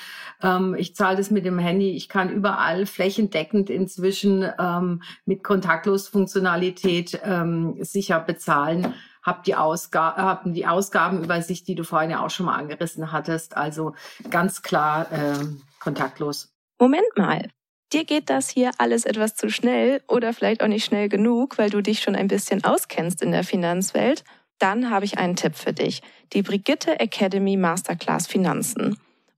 Ähm, 0.42 0.76
ich 0.78 0.96
zahle 0.96 1.18
das 1.18 1.30
mit 1.30 1.46
dem 1.46 1.60
Handy. 1.60 1.92
Ich 1.92 2.08
kann 2.08 2.30
überall 2.30 2.86
flächendeckend 2.86 3.70
inzwischen 3.70 4.50
ähm, 4.58 5.02
mit 5.26 5.44
Kontaktlos-Funktionalität 5.44 7.20
ähm, 7.26 7.76
sicher 7.82 8.22
bezahlen 8.22 8.93
hab 9.24 9.44
die, 9.44 9.56
Ausga 9.56 10.16
hab 10.16 10.44
die 10.46 10.68
Ausgabenübersicht, 10.68 11.68
die 11.68 11.76
du 11.76 11.84
vorhin 11.84 12.12
ja 12.12 12.24
auch 12.24 12.30
schon 12.30 12.46
mal 12.46 12.56
angerissen 12.56 13.12
hattest. 13.12 13.58
Also 13.58 13.96
ganz 14.30 14.62
klar 14.62 15.12
äh, 15.12 15.46
kontaktlos. 15.80 16.54
Moment 16.80 17.18
mal. 17.18 17.50
Dir 17.94 18.06
geht 18.06 18.30
das 18.30 18.50
hier 18.50 18.72
alles 18.80 19.06
etwas 19.06 19.36
zu 19.36 19.50
schnell 19.50 20.02
oder 20.08 20.34
vielleicht 20.34 20.64
auch 20.64 20.68
nicht 20.68 20.84
schnell 20.84 21.10
genug, 21.10 21.58
weil 21.58 21.70
du 21.70 21.82
dich 21.82 22.02
schon 22.02 22.16
ein 22.16 22.28
bisschen 22.28 22.64
auskennst 22.64 23.22
in 23.22 23.32
der 23.32 23.44
Finanzwelt. 23.44 24.24
Dann 24.60 24.90
habe 24.90 25.06
ich 25.06 25.18
einen 25.18 25.36
Tipp 25.36 25.56
für 25.56 25.74
dich. 25.74 26.02
Die 26.34 26.42
Brigitte 26.42 27.00
Academy 27.00 27.56
Masterclass 27.56 28.28
Finanzen 28.28 28.98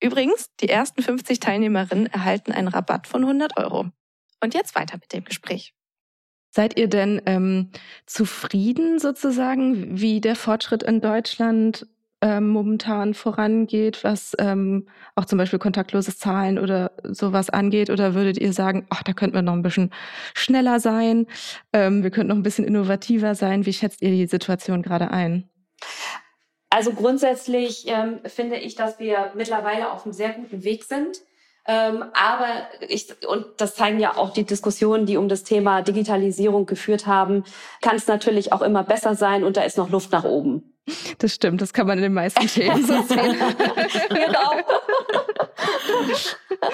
Übrigens, 0.00 0.50
die 0.60 0.68
ersten 0.68 1.02
50 1.02 1.40
Teilnehmerinnen 1.40 2.06
erhalten 2.06 2.52
einen 2.52 2.68
Rabatt 2.68 3.06
von 3.06 3.22
100 3.22 3.56
Euro. 3.56 3.86
Und 4.40 4.54
jetzt 4.54 4.74
weiter 4.74 4.96
mit 5.00 5.12
dem 5.12 5.24
Gespräch. 5.24 5.74
Seid 6.50 6.78
ihr 6.78 6.88
denn 6.88 7.20
ähm, 7.26 7.70
zufrieden 8.06 8.98
sozusagen, 8.98 10.00
wie 10.00 10.20
der 10.20 10.36
Fortschritt 10.36 10.82
in 10.82 11.00
Deutschland 11.00 11.86
ähm, 12.20 12.48
momentan 12.48 13.14
vorangeht, 13.14 14.02
was 14.02 14.34
ähm, 14.38 14.88
auch 15.14 15.24
zum 15.24 15.38
Beispiel 15.38 15.58
kontaktloses 15.58 16.18
Zahlen 16.18 16.58
oder 16.58 16.92
sowas 17.04 17.50
angeht? 17.50 17.90
Oder 17.90 18.14
würdet 18.14 18.38
ihr 18.38 18.52
sagen, 18.52 18.86
ach, 18.90 19.02
da 19.02 19.12
könnten 19.12 19.36
wir 19.36 19.42
noch 19.42 19.52
ein 19.52 19.62
bisschen 19.62 19.90
schneller 20.34 20.80
sein, 20.80 21.26
ähm, 21.72 22.02
wir 22.02 22.10
könnten 22.10 22.28
noch 22.28 22.36
ein 22.36 22.42
bisschen 22.42 22.64
innovativer 22.64 23.34
sein? 23.34 23.66
Wie 23.66 23.72
schätzt 23.72 24.02
ihr 24.02 24.10
die 24.10 24.26
Situation 24.26 24.82
gerade 24.82 25.10
ein? 25.10 25.48
Also 26.78 26.92
grundsätzlich 26.92 27.86
ähm, 27.88 28.20
finde 28.24 28.54
ich, 28.54 28.76
dass 28.76 29.00
wir 29.00 29.32
mittlerweile 29.34 29.90
auf 29.90 30.04
einem 30.04 30.12
sehr 30.12 30.28
guten 30.28 30.62
Weg 30.62 30.84
sind. 30.84 31.18
Ähm, 31.66 32.04
aber 32.14 32.68
ich, 32.88 33.08
und 33.26 33.46
das 33.56 33.74
zeigen 33.74 33.98
ja 33.98 34.16
auch 34.16 34.32
die 34.32 34.44
Diskussionen, 34.44 35.04
die 35.04 35.16
um 35.16 35.28
das 35.28 35.42
Thema 35.42 35.82
Digitalisierung 35.82 36.66
geführt 36.66 37.08
haben, 37.08 37.42
kann 37.82 37.96
es 37.96 38.06
natürlich 38.06 38.52
auch 38.52 38.62
immer 38.62 38.84
besser 38.84 39.16
sein 39.16 39.42
und 39.42 39.56
da 39.56 39.62
ist 39.62 39.76
noch 39.76 39.90
Luft 39.90 40.12
nach 40.12 40.22
oben. 40.22 40.77
Das 41.18 41.34
stimmt, 41.34 41.60
das 41.60 41.72
kann 41.72 41.86
man 41.86 41.98
in 41.98 42.02
den 42.02 42.14
meisten 42.14 42.46
Themen 42.46 42.84
so 42.84 43.02
sehen. 43.02 43.36
genau. 44.08 44.52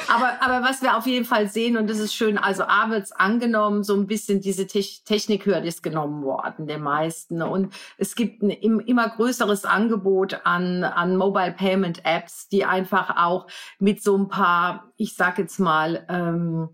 aber, 0.08 0.42
aber 0.42 0.66
was 0.66 0.82
wir 0.82 0.96
auf 0.96 1.06
jeden 1.06 1.24
Fall 1.24 1.48
sehen, 1.48 1.76
und 1.76 1.88
das 1.88 1.98
ist 1.98 2.14
schön, 2.14 2.38
also 2.38 2.64
A 2.64 2.90
wird's 2.90 3.12
angenommen, 3.12 3.82
so 3.82 3.94
ein 3.94 4.06
bisschen 4.06 4.40
diese 4.40 4.66
Te 4.66 4.84
Technikhürde 5.04 5.66
ist 5.66 5.82
genommen 5.82 6.22
worden, 6.24 6.66
der 6.66 6.78
meisten. 6.78 7.42
Und 7.42 7.72
es 7.98 8.14
gibt 8.14 8.42
ein 8.42 8.50
immer 8.50 9.08
größeres 9.08 9.64
Angebot 9.64 10.40
an, 10.44 10.84
an 10.84 11.16
Mobile 11.16 11.52
Payment 11.52 12.04
Apps, 12.04 12.48
die 12.48 12.64
einfach 12.64 13.16
auch 13.16 13.46
mit 13.78 14.02
so 14.02 14.16
ein 14.16 14.28
paar, 14.28 14.92
ich 14.96 15.14
sag 15.14 15.38
jetzt 15.38 15.58
mal, 15.58 16.04
ähm, 16.08 16.68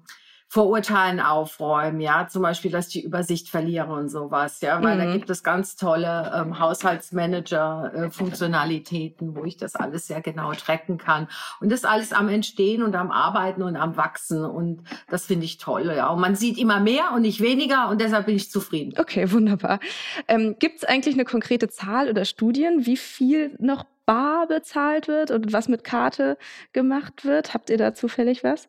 Vorurteilen 0.52 1.20
aufräumen, 1.20 2.00
ja, 2.00 2.26
zum 2.26 2.42
Beispiel, 2.42 2.72
dass 2.72 2.88
ich 2.88 2.94
die 2.94 3.04
Übersicht 3.04 3.48
verliere 3.48 3.92
und 3.92 4.08
sowas, 4.08 4.60
ja, 4.60 4.82
weil 4.82 4.96
mhm. 4.96 4.98
da 4.98 5.12
gibt 5.12 5.30
es 5.30 5.44
ganz 5.44 5.76
tolle 5.76 6.32
ähm, 6.34 6.58
Haushaltsmanager-Funktionalitäten, 6.58 9.36
wo 9.36 9.44
ich 9.44 9.58
das 9.58 9.76
alles 9.76 10.08
sehr 10.08 10.20
genau 10.20 10.52
tracken 10.54 10.98
kann. 10.98 11.28
Und 11.60 11.70
das 11.70 11.84
alles 11.84 12.12
am 12.12 12.28
Entstehen 12.28 12.82
und 12.82 12.96
am 12.96 13.12
Arbeiten 13.12 13.62
und 13.62 13.76
am 13.76 13.96
Wachsen 13.96 14.44
und 14.44 14.82
das 15.08 15.26
finde 15.26 15.44
ich 15.44 15.58
toll, 15.58 15.92
ja. 15.96 16.08
Und 16.08 16.20
man 16.20 16.34
sieht 16.34 16.58
immer 16.58 16.80
mehr 16.80 17.12
und 17.14 17.22
nicht 17.22 17.40
weniger 17.40 17.88
und 17.88 18.00
deshalb 18.00 18.26
bin 18.26 18.34
ich 18.34 18.50
zufrieden. 18.50 18.94
Okay, 18.98 19.30
wunderbar. 19.30 19.78
Ähm, 20.26 20.56
gibt 20.58 20.78
es 20.78 20.84
eigentlich 20.84 21.14
eine 21.14 21.24
konkrete 21.24 21.68
Zahl 21.68 22.08
oder 22.08 22.24
Studien, 22.24 22.86
wie 22.86 22.96
viel 22.96 23.54
noch 23.60 23.84
bar 24.04 24.48
bezahlt 24.48 25.06
wird 25.06 25.30
und 25.30 25.52
was 25.52 25.68
mit 25.68 25.84
Karte 25.84 26.36
gemacht 26.72 27.24
wird? 27.24 27.54
Habt 27.54 27.70
ihr 27.70 27.78
da 27.78 27.94
zufällig 27.94 28.42
was? 28.42 28.68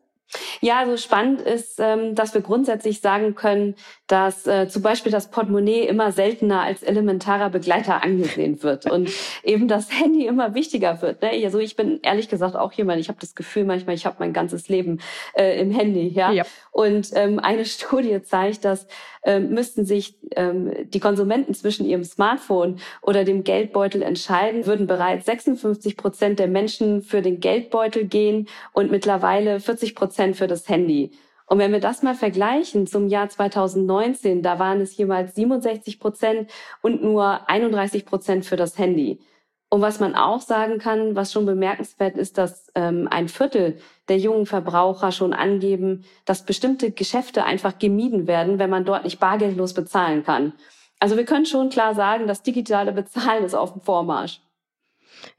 Ja, 0.60 0.78
also 0.78 0.96
spannend 0.96 1.40
ist, 1.40 1.78
ähm, 1.78 2.14
dass 2.14 2.34
wir 2.34 2.40
grundsätzlich 2.40 3.00
sagen 3.00 3.34
können, 3.34 3.74
dass 4.06 4.46
äh, 4.46 4.68
zum 4.68 4.82
Beispiel 4.82 5.12
das 5.12 5.30
Portemonnaie 5.30 5.86
immer 5.86 6.12
seltener 6.12 6.62
als 6.62 6.82
elementarer 6.82 7.50
Begleiter 7.50 8.02
angesehen 8.02 8.62
wird 8.62 8.90
und 8.90 9.10
eben 9.42 9.68
das 9.68 9.90
Handy 9.90 10.26
immer 10.26 10.54
wichtiger 10.54 11.02
wird. 11.02 11.22
Ne? 11.22 11.30
Also 11.44 11.58
ich 11.58 11.76
bin 11.76 12.00
ehrlich 12.02 12.28
gesagt 12.28 12.56
auch 12.56 12.72
jemand, 12.72 13.00
ich 13.00 13.08
habe 13.08 13.18
das 13.20 13.34
Gefühl 13.34 13.64
manchmal, 13.64 13.94
ich 13.94 14.06
habe 14.06 14.16
mein 14.20 14.32
ganzes 14.32 14.68
Leben 14.68 15.00
äh, 15.34 15.60
im 15.60 15.70
Handy. 15.70 16.08
Ja. 16.08 16.30
ja. 16.30 16.44
Und 16.70 17.10
ähm, 17.14 17.38
eine 17.38 17.64
Studie 17.66 18.22
zeigt, 18.22 18.64
dass 18.64 18.86
ähm, 19.24 19.50
müssten 19.50 19.84
sich 19.84 20.16
ähm, 20.34 20.72
die 20.84 20.98
Konsumenten 20.98 21.54
zwischen 21.54 21.86
ihrem 21.86 22.02
Smartphone 22.02 22.80
oder 23.02 23.24
dem 23.24 23.44
Geldbeutel 23.44 24.02
entscheiden, 24.02 24.66
würden 24.66 24.88
bereits 24.88 25.26
56 25.26 25.96
Prozent 25.96 26.38
der 26.40 26.48
Menschen 26.48 27.02
für 27.02 27.22
den 27.22 27.38
Geldbeutel 27.38 28.04
gehen 28.04 28.48
und 28.72 28.90
mittlerweile 28.90 29.60
40 29.60 29.94
Prozent 29.94 30.11
für 30.16 30.46
das 30.46 30.68
Handy. 30.68 31.12
Und 31.46 31.58
wenn 31.58 31.72
wir 31.72 31.80
das 31.80 32.02
mal 32.02 32.14
vergleichen 32.14 32.86
zum 32.86 33.08
Jahr 33.08 33.28
2019, 33.28 34.42
da 34.42 34.58
waren 34.58 34.80
es 34.80 34.96
jeweils 34.96 35.34
67 35.34 36.00
Prozent 36.00 36.50
und 36.80 37.02
nur 37.02 37.48
31 37.48 38.06
Prozent 38.06 38.46
für 38.46 38.56
das 38.56 38.78
Handy. 38.78 39.20
Und 39.68 39.80
was 39.80 40.00
man 40.00 40.14
auch 40.14 40.40
sagen 40.40 40.78
kann, 40.78 41.16
was 41.16 41.32
schon 41.32 41.46
bemerkenswert 41.46 42.18
ist, 42.18 42.36
dass 42.36 42.70
ähm, 42.74 43.08
ein 43.10 43.28
Viertel 43.28 43.78
der 44.08 44.18
jungen 44.18 44.44
Verbraucher 44.44 45.12
schon 45.12 45.32
angeben, 45.32 46.04
dass 46.26 46.44
bestimmte 46.44 46.90
Geschäfte 46.90 47.44
einfach 47.44 47.78
gemieden 47.78 48.26
werden, 48.26 48.58
wenn 48.58 48.68
man 48.68 48.84
dort 48.84 49.04
nicht 49.04 49.18
bargeldlos 49.18 49.72
bezahlen 49.72 50.24
kann. 50.24 50.52
Also 51.00 51.16
wir 51.16 51.24
können 51.24 51.46
schon 51.46 51.70
klar 51.70 51.94
sagen, 51.94 52.26
das 52.26 52.42
digitale 52.42 52.92
Bezahlen 52.92 53.44
ist 53.44 53.54
auf 53.54 53.72
dem 53.72 53.80
Vormarsch. 53.80 54.40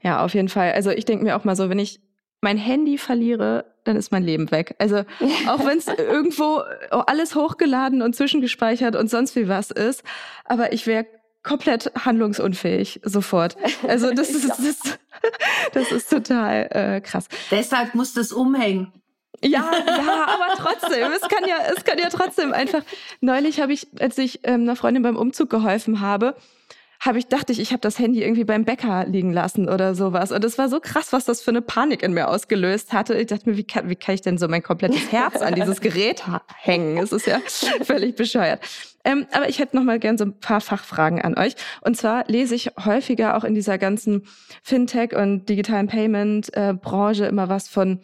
Ja, 0.00 0.24
auf 0.24 0.34
jeden 0.34 0.48
Fall. 0.48 0.72
Also 0.72 0.90
ich 0.90 1.04
denke 1.04 1.24
mir 1.24 1.36
auch 1.36 1.44
mal 1.44 1.56
so, 1.56 1.70
wenn 1.70 1.78
ich 1.78 2.00
mein 2.44 2.58
Handy 2.58 2.98
verliere, 2.98 3.64
dann 3.84 3.96
ist 3.96 4.12
mein 4.12 4.22
Leben 4.22 4.50
weg. 4.52 4.76
Also 4.78 4.98
auch 5.48 5.66
wenn 5.66 5.78
es 5.78 5.88
irgendwo 5.88 6.62
alles 6.90 7.34
hochgeladen 7.34 8.02
und 8.02 8.14
zwischengespeichert 8.14 8.94
und 8.94 9.10
sonst 9.10 9.34
wie 9.34 9.48
was 9.48 9.72
ist, 9.72 10.04
aber 10.44 10.72
ich 10.72 10.86
wäre 10.86 11.06
komplett 11.42 11.90
handlungsunfähig 12.04 13.00
sofort. 13.02 13.56
Also 13.88 14.12
das 14.12 14.30
ist 14.36 14.48
das, 14.48 14.98
das 15.72 15.90
ist 15.90 16.10
total 16.10 16.68
äh, 16.70 17.00
krass. 17.00 17.28
Deshalb 17.50 17.94
muss 17.94 18.12
das 18.12 18.30
umhängen. 18.30 18.92
Ja, 19.42 19.70
ja, 19.86 20.26
aber 20.26 20.54
trotzdem, 20.56 21.12
es 21.12 21.22
kann 21.22 21.46
ja, 21.46 21.56
es 21.76 21.84
kann 21.84 21.98
ja 21.98 22.08
trotzdem 22.08 22.52
einfach. 22.52 22.82
Neulich 23.20 23.60
habe 23.60 23.74
ich, 23.74 23.88
als 24.00 24.16
ich 24.16 24.40
ähm, 24.44 24.62
einer 24.62 24.76
Freundin 24.76 25.02
beim 25.02 25.16
Umzug 25.16 25.50
geholfen 25.50 26.00
habe, 26.00 26.34
habe 27.04 27.18
ich 27.18 27.26
dachte 27.26 27.52
ich, 27.52 27.60
ich 27.60 27.72
habe 27.72 27.80
das 27.80 27.98
Handy 27.98 28.22
irgendwie 28.22 28.44
beim 28.44 28.64
Bäcker 28.64 29.04
liegen 29.06 29.32
lassen 29.32 29.68
oder 29.68 29.94
sowas. 29.94 30.32
Und 30.32 30.42
es 30.42 30.56
war 30.56 30.68
so 30.68 30.80
krass, 30.80 31.12
was 31.12 31.26
das 31.26 31.42
für 31.42 31.50
eine 31.50 31.60
Panik 31.60 32.02
in 32.02 32.14
mir 32.14 32.28
ausgelöst 32.28 32.92
hatte. 32.92 33.14
Ich 33.14 33.26
dachte 33.26 33.48
mir, 33.48 33.56
wie 33.56 33.64
kann, 33.64 33.90
wie 33.90 33.96
kann 33.96 34.14
ich 34.14 34.22
denn 34.22 34.38
so 34.38 34.48
mein 34.48 34.62
komplettes 34.62 35.12
Herz 35.12 35.42
an 35.42 35.54
dieses 35.54 35.80
Gerät 35.80 36.22
hängen? 36.56 36.96
Es 36.96 37.12
ist 37.12 37.26
ja 37.26 37.40
völlig 37.82 38.16
bescheuert. 38.16 38.60
Ähm, 39.04 39.26
aber 39.32 39.50
ich 39.50 39.58
hätte 39.58 39.76
noch 39.76 39.84
mal 39.84 39.98
gern 39.98 40.16
so 40.16 40.24
ein 40.24 40.40
paar 40.40 40.62
Fachfragen 40.62 41.20
an 41.20 41.36
euch. 41.36 41.56
Und 41.82 41.96
zwar 41.96 42.24
lese 42.26 42.54
ich 42.54 42.70
häufiger 42.82 43.36
auch 43.36 43.44
in 43.44 43.54
dieser 43.54 43.76
ganzen 43.76 44.22
Fintech 44.62 45.14
und 45.14 45.46
digitalen 45.50 45.88
Payment-Branche 45.88 47.26
äh, 47.26 47.28
immer 47.28 47.50
was 47.50 47.68
von 47.68 48.00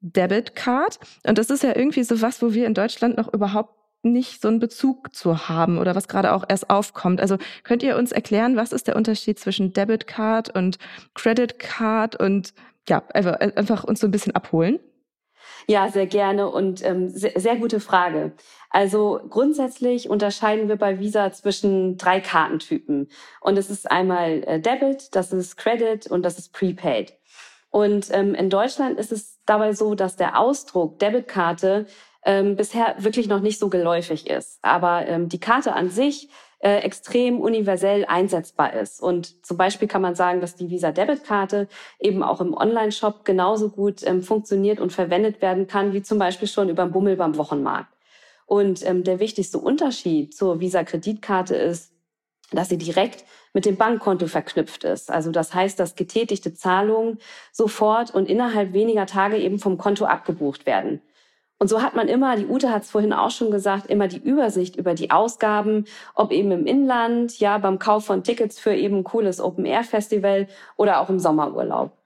Debit 0.00 0.54
Card. 0.54 1.00
Und 1.26 1.38
das 1.38 1.50
ist 1.50 1.64
ja 1.64 1.74
irgendwie 1.74 2.04
so 2.04 2.20
was, 2.20 2.40
wo 2.40 2.54
wir 2.54 2.66
in 2.66 2.74
Deutschland 2.74 3.16
noch 3.16 3.32
überhaupt 3.32 3.83
nicht 4.04 4.42
so 4.42 4.48
einen 4.48 4.60
Bezug 4.60 5.14
zu 5.14 5.48
haben 5.48 5.78
oder 5.78 5.94
was 5.94 6.08
gerade 6.08 6.32
auch 6.32 6.44
erst 6.48 6.70
aufkommt. 6.70 7.20
Also 7.20 7.38
könnt 7.62 7.82
ihr 7.82 7.96
uns 7.96 8.12
erklären, 8.12 8.56
was 8.56 8.72
ist 8.72 8.86
der 8.86 8.96
Unterschied 8.96 9.38
zwischen 9.38 9.72
Debit 9.72 10.06
Card 10.06 10.54
und 10.54 10.78
Credit 11.14 11.58
Card 11.58 12.16
und 12.16 12.54
ja, 12.88 13.02
einfach, 13.12 13.40
einfach 13.40 13.84
uns 13.84 14.00
so 14.00 14.06
ein 14.06 14.10
bisschen 14.10 14.34
abholen? 14.34 14.78
Ja, 15.66 15.88
sehr 15.88 16.06
gerne 16.06 16.50
und 16.50 16.84
ähm, 16.84 17.08
sehr, 17.08 17.32
sehr 17.36 17.56
gute 17.56 17.80
Frage. 17.80 18.32
Also 18.70 19.20
grundsätzlich 19.30 20.10
unterscheiden 20.10 20.68
wir 20.68 20.76
bei 20.76 20.98
Visa 20.98 21.32
zwischen 21.32 21.96
drei 21.96 22.20
Kartentypen. 22.20 23.08
Und 23.40 23.56
es 23.56 23.70
ist 23.70 23.90
einmal 23.90 24.42
äh, 24.46 24.60
Debit, 24.60 25.14
das 25.14 25.32
ist 25.32 25.56
Credit 25.56 26.06
und 26.06 26.22
das 26.22 26.38
ist 26.38 26.52
Prepaid. 26.52 27.14
Und 27.70 28.08
ähm, 28.12 28.34
in 28.34 28.50
Deutschland 28.50 28.98
ist 28.98 29.10
es 29.10 29.40
dabei 29.46 29.72
so, 29.72 29.94
dass 29.94 30.16
der 30.16 30.38
Ausdruck 30.38 30.98
Debitkarte 30.98 31.86
ähm, 32.24 32.56
bisher 32.56 32.96
wirklich 32.98 33.28
noch 33.28 33.40
nicht 33.40 33.58
so 33.58 33.68
geläufig 33.68 34.28
ist. 34.28 34.58
Aber 34.62 35.06
ähm, 35.06 35.28
die 35.28 35.40
Karte 35.40 35.74
an 35.74 35.90
sich 35.90 36.28
äh, 36.64 36.78
extrem 36.78 37.40
universell 37.40 38.06
einsetzbar 38.06 38.72
ist. 38.72 39.00
Und 39.02 39.44
zum 39.44 39.58
Beispiel 39.58 39.86
kann 39.86 40.00
man 40.00 40.14
sagen, 40.14 40.40
dass 40.40 40.56
die 40.56 40.70
Visa 40.70 40.92
Debitkarte 40.92 41.68
eben 42.00 42.22
auch 42.22 42.40
im 42.40 42.54
Online-Shop 42.54 43.24
genauso 43.24 43.68
gut 43.68 44.02
ähm, 44.06 44.22
funktioniert 44.22 44.80
und 44.80 44.92
verwendet 44.92 45.42
werden 45.42 45.66
kann, 45.66 45.92
wie 45.92 46.02
zum 46.02 46.18
Beispiel 46.18 46.48
schon 46.48 46.70
über 46.70 46.86
Bummel 46.86 47.16
beim 47.16 47.36
Wochenmarkt. 47.36 47.92
Und 48.46 48.86
ähm, 48.86 49.04
der 49.04 49.20
wichtigste 49.20 49.58
Unterschied 49.58 50.34
zur 50.34 50.60
Visa 50.60 50.84
Kreditkarte 50.84 51.54
ist, 51.54 51.92
dass 52.50 52.68
sie 52.70 52.78
direkt 52.78 53.24
mit 53.52 53.66
dem 53.66 53.76
Bankkonto 53.76 54.26
verknüpft 54.26 54.84
ist. 54.84 55.10
Also 55.10 55.30
das 55.30 55.54
heißt, 55.54 55.78
dass 55.78 55.96
getätigte 55.96 56.54
Zahlungen 56.54 57.18
sofort 57.52 58.14
und 58.14 58.28
innerhalb 58.28 58.72
weniger 58.72 59.06
Tage 59.06 59.36
eben 59.36 59.58
vom 59.58 59.78
Konto 59.78 60.06
abgebucht 60.06 60.66
werden. 60.66 61.02
Und 61.64 61.68
so 61.68 61.80
hat 61.80 61.96
man 61.96 62.08
immer, 62.08 62.36
die 62.36 62.44
Ute 62.44 62.70
hat 62.70 62.82
es 62.82 62.90
vorhin 62.90 63.14
auch 63.14 63.30
schon 63.30 63.50
gesagt, 63.50 63.86
immer 63.86 64.06
die 64.06 64.18
Übersicht 64.18 64.76
über 64.76 64.92
die 64.92 65.10
Ausgaben, 65.10 65.86
ob 66.14 66.30
eben 66.30 66.52
im 66.52 66.66
Inland, 66.66 67.38
ja, 67.38 67.56
beim 67.56 67.78
Kauf 67.78 68.04
von 68.04 68.22
Tickets 68.22 68.60
für 68.60 68.74
eben 68.74 68.96
ein 68.96 69.04
cooles 69.04 69.40
Open-Air-Festival 69.40 70.46
oder 70.76 71.00
auch 71.00 71.08
im 71.08 71.18
Sommerurlaub. 71.18 71.96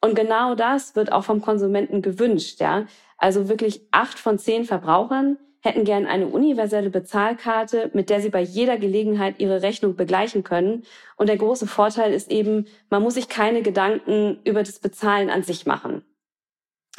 Und 0.00 0.14
genau 0.14 0.54
das 0.54 0.94
wird 0.94 1.10
auch 1.10 1.24
vom 1.24 1.42
Konsumenten 1.42 2.02
gewünscht, 2.02 2.60
ja. 2.60 2.86
Also 3.18 3.48
wirklich 3.48 3.80
acht 3.90 4.16
von 4.16 4.38
zehn 4.38 4.64
Verbrauchern 4.64 5.38
hätten 5.58 5.82
gern 5.82 6.06
eine 6.06 6.28
universelle 6.28 6.90
Bezahlkarte, 6.90 7.90
mit 7.92 8.10
der 8.10 8.20
sie 8.20 8.30
bei 8.30 8.42
jeder 8.42 8.78
Gelegenheit 8.78 9.40
ihre 9.40 9.60
Rechnung 9.60 9.96
begleichen 9.96 10.44
können. 10.44 10.84
Und 11.16 11.28
der 11.28 11.36
große 11.36 11.66
Vorteil 11.66 12.12
ist 12.12 12.30
eben, 12.30 12.68
man 12.90 13.02
muss 13.02 13.14
sich 13.14 13.28
keine 13.28 13.62
Gedanken 13.62 14.38
über 14.44 14.62
das 14.62 14.78
Bezahlen 14.78 15.30
an 15.30 15.42
sich 15.42 15.66
machen. 15.66 16.04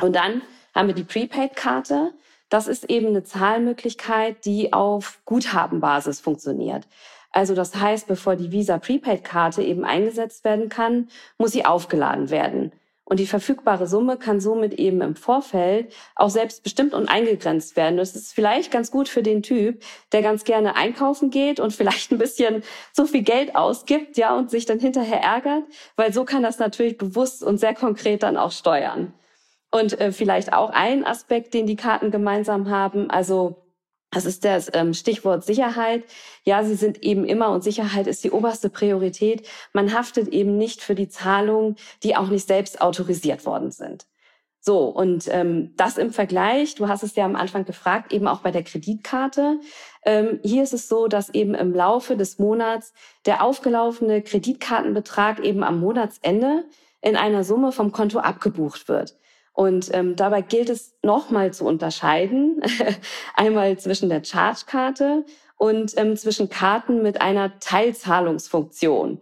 Und 0.01 0.17
dann 0.17 0.41
haben 0.73 0.87
wir 0.87 0.95
die 0.95 1.03
Prepaid-Karte. 1.03 2.13
Das 2.49 2.67
ist 2.67 2.89
eben 2.89 3.07
eine 3.07 3.23
Zahlmöglichkeit, 3.23 4.45
die 4.45 4.73
auf 4.73 5.19
Guthabenbasis 5.25 6.19
funktioniert. 6.19 6.87
Also 7.31 7.55
das 7.55 7.75
heißt, 7.75 8.07
bevor 8.07 8.35
die 8.35 8.51
Visa 8.51 8.77
Prepaid-Karte 8.77 9.63
eben 9.63 9.85
eingesetzt 9.85 10.43
werden 10.43 10.69
kann, 10.69 11.07
muss 11.37 11.51
sie 11.51 11.65
aufgeladen 11.65 12.29
werden. 12.29 12.73
Und 13.11 13.19
die 13.19 13.27
verfügbare 13.27 13.87
Summe 13.87 14.15
kann 14.15 14.39
somit 14.39 14.73
eben 14.75 15.01
im 15.01 15.17
Vorfeld 15.17 15.93
auch 16.15 16.29
selbst 16.29 16.63
bestimmt 16.63 16.93
und 16.93 17.09
eingegrenzt 17.09 17.75
werden. 17.75 17.97
Das 17.97 18.15
ist 18.15 18.33
vielleicht 18.33 18.71
ganz 18.71 18.89
gut 18.89 19.09
für 19.09 19.21
den 19.21 19.43
Typ, 19.43 19.83
der 20.13 20.21
ganz 20.21 20.45
gerne 20.45 20.77
einkaufen 20.77 21.29
geht 21.29 21.59
und 21.59 21.73
vielleicht 21.73 22.11
ein 22.11 22.17
bisschen 22.17 22.63
zu 22.93 23.05
viel 23.05 23.23
Geld 23.23 23.55
ausgibt, 23.55 24.17
ja, 24.17 24.33
und 24.33 24.49
sich 24.49 24.65
dann 24.65 24.79
hinterher 24.79 25.19
ärgert, 25.21 25.63
weil 25.97 26.13
so 26.13 26.23
kann 26.23 26.41
das 26.41 26.57
natürlich 26.59 26.97
bewusst 26.97 27.43
und 27.43 27.59
sehr 27.59 27.73
konkret 27.73 28.23
dann 28.23 28.37
auch 28.37 28.51
steuern. 28.51 29.13
Und 29.71 29.99
äh, 29.99 30.11
vielleicht 30.11 30.53
auch 30.53 30.69
ein 30.69 31.05
Aspekt, 31.05 31.53
den 31.53 31.65
die 31.65 31.77
Karten 31.77 32.11
gemeinsam 32.11 32.69
haben, 32.69 33.09
also 33.09 33.61
das 34.11 34.25
ist 34.25 34.43
das 34.43 34.69
ähm, 34.73 34.93
Stichwort 34.93 35.45
Sicherheit. 35.45 36.03
Ja, 36.43 36.63
sie 36.65 36.75
sind 36.75 37.01
eben 37.01 37.23
immer 37.23 37.49
und 37.51 37.63
Sicherheit 37.63 38.07
ist 38.07 38.25
die 38.25 38.31
oberste 38.31 38.69
Priorität. 38.69 39.47
Man 39.71 39.93
haftet 39.93 40.27
eben 40.27 40.57
nicht 40.57 40.81
für 40.81 40.95
die 40.95 41.07
Zahlungen, 41.07 41.77
die 42.03 42.17
auch 42.17 42.27
nicht 42.27 42.45
selbst 42.45 42.81
autorisiert 42.81 43.45
worden 43.45 43.71
sind. 43.71 44.05
So, 44.63 44.89
und 44.89 45.27
ähm, 45.31 45.73
das 45.75 45.97
im 45.97 46.11
Vergleich, 46.11 46.75
du 46.75 46.87
hast 46.87 47.01
es 47.01 47.15
ja 47.15 47.25
am 47.25 47.35
Anfang 47.35 47.65
gefragt, 47.65 48.13
eben 48.13 48.27
auch 48.27 48.41
bei 48.41 48.51
der 48.51 48.63
Kreditkarte. 48.63 49.59
Ähm, 50.05 50.39
hier 50.43 50.61
ist 50.61 50.73
es 50.73 50.87
so, 50.87 51.07
dass 51.07 51.29
eben 51.33 51.55
im 51.55 51.73
Laufe 51.73 52.15
des 52.15 52.37
Monats 52.37 52.93
der 53.25 53.43
aufgelaufene 53.43 54.21
Kreditkartenbetrag 54.21 55.39
eben 55.39 55.63
am 55.63 55.79
Monatsende 55.79 56.65
in 57.01 57.15
einer 57.15 57.43
Summe 57.43 57.71
vom 57.71 57.91
Konto 57.91 58.19
abgebucht 58.19 58.87
wird. 58.87 59.15
Und 59.53 59.93
ähm, 59.93 60.15
dabei 60.15 60.41
gilt 60.41 60.69
es 60.69 60.97
nochmal 61.03 61.53
zu 61.53 61.65
unterscheiden, 61.65 62.61
einmal 63.35 63.77
zwischen 63.77 64.09
der 64.09 64.23
Charge-Karte 64.23 65.25
und 65.57 65.97
ähm, 65.97 66.15
zwischen 66.15 66.49
Karten 66.49 67.01
mit 67.01 67.21
einer 67.21 67.59
Teilzahlungsfunktion. 67.59 69.21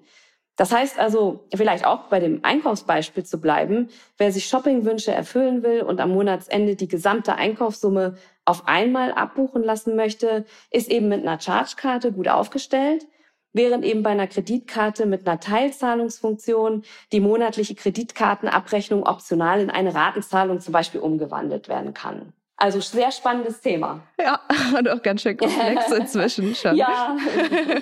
Das 0.55 0.73
heißt 0.73 0.99
also, 0.99 1.47
vielleicht 1.55 1.85
auch 1.85 2.09
bei 2.09 2.19
dem 2.19 2.43
Einkaufsbeispiel 2.43 3.23
zu 3.25 3.39
bleiben, 3.39 3.87
wer 4.17 4.31
sich 4.31 4.47
Shoppingwünsche 4.47 5.13
erfüllen 5.13 5.63
will 5.63 5.81
und 5.83 6.01
am 6.01 6.11
Monatsende 6.11 6.75
die 6.75 6.89
gesamte 6.89 7.35
Einkaufssumme 7.35 8.15
auf 8.43 8.67
einmal 8.67 9.13
abbuchen 9.13 9.63
lassen 9.63 9.95
möchte, 9.95 10.45
ist 10.69 10.91
eben 10.91 11.07
mit 11.07 11.21
einer 11.21 11.39
Charge-Karte 11.39 12.11
gut 12.11 12.27
aufgestellt 12.27 13.07
während 13.53 13.85
eben 13.85 14.03
bei 14.03 14.11
einer 14.11 14.27
Kreditkarte 14.27 15.05
mit 15.05 15.27
einer 15.27 15.39
Teilzahlungsfunktion 15.39 16.83
die 17.11 17.19
monatliche 17.19 17.75
Kreditkartenabrechnung 17.75 19.03
optional 19.03 19.61
in 19.61 19.69
eine 19.69 19.93
Ratenzahlung 19.93 20.59
zum 20.59 20.71
Beispiel 20.71 21.01
umgewandelt 21.01 21.67
werden 21.67 21.93
kann. 21.93 22.33
Also 22.61 22.81
sehr 22.81 23.09
spannendes 23.13 23.61
Thema. 23.61 24.01
Ja, 24.19 24.41
und 24.77 24.89
auch 24.89 25.01
ganz 25.01 25.21
schön 25.21 25.37
komplex 25.37 25.91
inzwischen 25.97 26.53
schon. 26.55 26.75
Ja. 26.75 27.15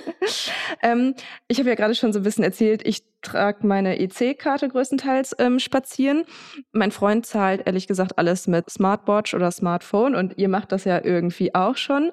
ähm, 0.82 1.14
ich 1.48 1.58
habe 1.58 1.68
ja 1.68 1.74
gerade 1.74 1.96
schon 1.96 2.12
so 2.12 2.20
ein 2.20 2.22
bisschen 2.22 2.44
erzählt, 2.44 2.86
ich 2.86 3.02
trage 3.20 3.66
meine 3.66 3.98
EC-Karte 3.98 4.68
größtenteils 4.68 5.34
ähm, 5.40 5.58
spazieren. 5.58 6.24
Mein 6.70 6.92
Freund 6.92 7.26
zahlt 7.26 7.66
ehrlich 7.66 7.88
gesagt 7.88 8.18
alles 8.18 8.46
mit 8.46 8.70
Smartwatch 8.70 9.34
oder 9.34 9.50
Smartphone 9.50 10.14
und 10.14 10.38
ihr 10.38 10.48
macht 10.48 10.70
das 10.70 10.84
ja 10.84 11.04
irgendwie 11.04 11.56
auch 11.56 11.76
schon. 11.76 12.12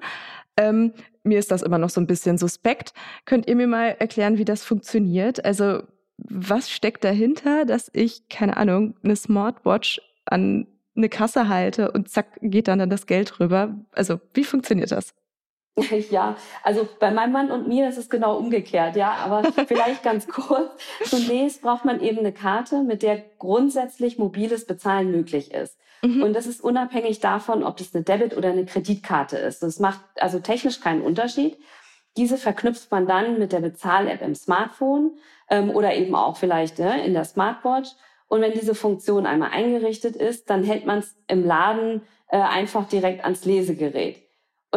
Ähm, 0.56 0.92
mir 1.26 1.38
ist 1.38 1.50
das 1.50 1.62
immer 1.62 1.78
noch 1.78 1.90
so 1.90 2.00
ein 2.00 2.06
bisschen 2.06 2.38
suspekt. 2.38 2.92
Könnt 3.24 3.48
ihr 3.48 3.56
mir 3.56 3.66
mal 3.66 3.96
erklären, 3.98 4.38
wie 4.38 4.44
das 4.44 4.64
funktioniert? 4.64 5.44
Also 5.44 5.82
was 6.18 6.70
steckt 6.70 7.04
dahinter, 7.04 7.64
dass 7.64 7.90
ich, 7.92 8.28
keine 8.28 8.56
Ahnung, 8.56 8.94
eine 9.02 9.16
Smartwatch 9.16 10.00
an 10.24 10.66
eine 10.96 11.08
Kasse 11.10 11.48
halte 11.48 11.92
und 11.92 12.08
zack, 12.08 12.38
geht 12.40 12.68
dann, 12.68 12.78
dann 12.78 12.90
das 12.90 13.06
Geld 13.06 13.38
rüber? 13.38 13.74
Also 13.92 14.20
wie 14.34 14.44
funktioniert 14.44 14.92
das? 14.92 15.14
Ja, 16.10 16.36
also 16.62 16.88
bei 17.00 17.10
meinem 17.10 17.32
Mann 17.32 17.50
und 17.50 17.68
mir 17.68 17.86
ist 17.88 17.98
es 17.98 18.08
genau 18.08 18.38
umgekehrt, 18.38 18.96
ja. 18.96 19.12
Aber 19.12 19.42
vielleicht 19.66 20.02
ganz 20.02 20.26
kurz. 20.26 20.70
Zunächst 21.04 21.60
braucht 21.60 21.84
man 21.84 22.00
eben 22.00 22.20
eine 22.20 22.32
Karte, 22.32 22.82
mit 22.82 23.02
der 23.02 23.22
grundsätzlich 23.38 24.18
mobiles 24.18 24.66
Bezahlen 24.66 25.10
möglich 25.10 25.52
ist. 25.52 25.76
Mhm. 26.02 26.22
Und 26.22 26.32
das 26.34 26.46
ist 26.46 26.60
unabhängig 26.60 27.20
davon, 27.20 27.62
ob 27.62 27.76
das 27.76 27.94
eine 27.94 28.04
Debit- 28.04 28.36
oder 28.36 28.50
eine 28.50 28.64
Kreditkarte 28.64 29.36
ist. 29.36 29.62
Das 29.62 29.80
macht 29.80 30.00
also 30.16 30.38
technisch 30.38 30.80
keinen 30.80 31.02
Unterschied. 31.02 31.58
Diese 32.16 32.38
verknüpft 32.38 32.90
man 32.90 33.06
dann 33.06 33.38
mit 33.38 33.52
der 33.52 33.60
Bezahl-App 33.60 34.22
im 34.22 34.34
Smartphone 34.34 35.18
ähm, 35.50 35.70
oder 35.70 35.94
eben 35.94 36.14
auch 36.14 36.36
vielleicht 36.36 36.78
ne, 36.78 37.04
in 37.04 37.12
der 37.12 37.24
Smartwatch. 37.24 37.90
Und 38.28 38.40
wenn 38.40 38.52
diese 38.52 38.74
Funktion 38.74 39.26
einmal 39.26 39.50
eingerichtet 39.50 40.16
ist, 40.16 40.50
dann 40.50 40.64
hält 40.64 40.86
man 40.86 40.98
es 40.98 41.16
im 41.28 41.44
Laden 41.44 42.02
äh, 42.28 42.38
einfach 42.38 42.88
direkt 42.88 43.22
ans 43.24 43.44
Lesegerät. 43.44 44.25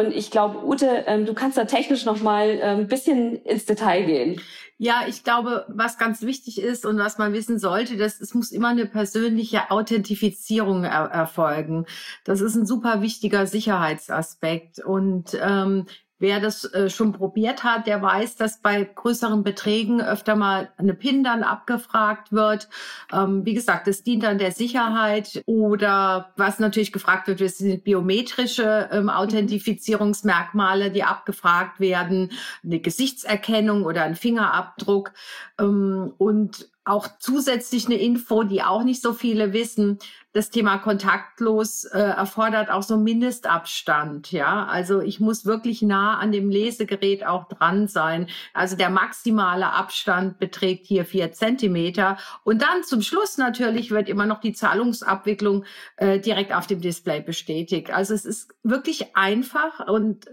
Und 0.00 0.14
ich 0.14 0.30
glaube, 0.30 0.64
Ute, 0.64 1.04
ähm, 1.06 1.26
du 1.26 1.34
kannst 1.34 1.58
da 1.58 1.66
technisch 1.66 2.06
noch 2.06 2.22
mal 2.22 2.48
ein 2.62 2.80
ähm, 2.80 2.88
bisschen 2.88 3.36
ins 3.44 3.66
Detail 3.66 4.06
gehen. 4.06 4.40
Ja, 4.78 5.02
ich 5.06 5.24
glaube, 5.24 5.66
was 5.68 5.98
ganz 5.98 6.22
wichtig 6.22 6.58
ist 6.58 6.86
und 6.86 6.96
was 6.96 7.18
man 7.18 7.34
wissen 7.34 7.58
sollte, 7.58 7.98
dass 7.98 8.18
es 8.18 8.32
muss 8.32 8.50
immer 8.50 8.68
eine 8.68 8.86
persönliche 8.86 9.70
Authentifizierung 9.70 10.84
er 10.84 11.10
erfolgen. 11.10 11.84
Das 12.24 12.40
ist 12.40 12.54
ein 12.54 12.64
super 12.64 13.02
wichtiger 13.02 13.46
Sicherheitsaspekt. 13.46 14.82
Und 14.82 15.38
ähm, 15.38 15.84
Wer 16.20 16.38
das 16.38 16.64
äh, 16.72 16.90
schon 16.90 17.12
probiert 17.12 17.64
hat, 17.64 17.86
der 17.86 18.02
weiß, 18.02 18.36
dass 18.36 18.60
bei 18.60 18.84
größeren 18.84 19.42
Beträgen 19.42 20.00
öfter 20.00 20.36
mal 20.36 20.70
eine 20.76 20.94
PIN 20.94 21.24
dann 21.24 21.42
abgefragt 21.42 22.30
wird. 22.30 22.68
Ähm, 23.12 23.44
wie 23.46 23.54
gesagt, 23.54 23.86
das 23.86 24.02
dient 24.02 24.22
dann 24.22 24.38
der 24.38 24.52
Sicherheit 24.52 25.42
oder 25.46 26.32
was 26.36 26.58
natürlich 26.58 26.92
gefragt 26.92 27.26
wird, 27.26 27.40
das 27.40 27.58
sind 27.58 27.84
biometrische 27.84 28.90
ähm, 28.92 29.08
Authentifizierungsmerkmale, 29.08 30.90
die 30.90 31.04
abgefragt 31.04 31.80
werden, 31.80 32.30
eine 32.62 32.80
Gesichtserkennung 32.80 33.84
oder 33.84 34.04
ein 34.04 34.14
Fingerabdruck. 34.14 35.12
Ähm, 35.58 36.12
und 36.18 36.69
auch 36.90 37.06
zusätzlich 37.20 37.86
eine 37.86 37.94
Info, 37.94 38.42
die 38.42 38.62
auch 38.62 38.82
nicht 38.82 39.00
so 39.00 39.12
viele 39.12 39.52
wissen. 39.52 39.98
Das 40.32 40.50
Thema 40.50 40.78
kontaktlos 40.78 41.84
äh, 41.84 41.98
erfordert 41.98 42.68
auch 42.68 42.82
so 42.82 42.96
Mindestabstand. 42.96 44.32
Ja, 44.32 44.66
also 44.66 45.00
ich 45.00 45.20
muss 45.20 45.46
wirklich 45.46 45.82
nah 45.82 46.18
an 46.18 46.32
dem 46.32 46.50
Lesegerät 46.50 47.24
auch 47.24 47.46
dran 47.48 47.86
sein. 47.86 48.28
Also 48.54 48.76
der 48.76 48.90
maximale 48.90 49.72
Abstand 49.72 50.40
beträgt 50.40 50.86
hier 50.86 51.04
vier 51.04 51.32
Zentimeter. 51.32 52.18
Und 52.42 52.60
dann 52.60 52.82
zum 52.82 53.02
Schluss 53.02 53.38
natürlich 53.38 53.92
wird 53.92 54.08
immer 54.08 54.26
noch 54.26 54.40
die 54.40 54.52
Zahlungsabwicklung 54.52 55.64
äh, 55.96 56.18
direkt 56.18 56.52
auf 56.52 56.66
dem 56.66 56.80
Display 56.80 57.20
bestätigt. 57.20 57.92
Also 57.92 58.14
es 58.14 58.24
ist 58.24 58.52
wirklich 58.64 59.14
einfach 59.14 59.86
und 59.86 60.26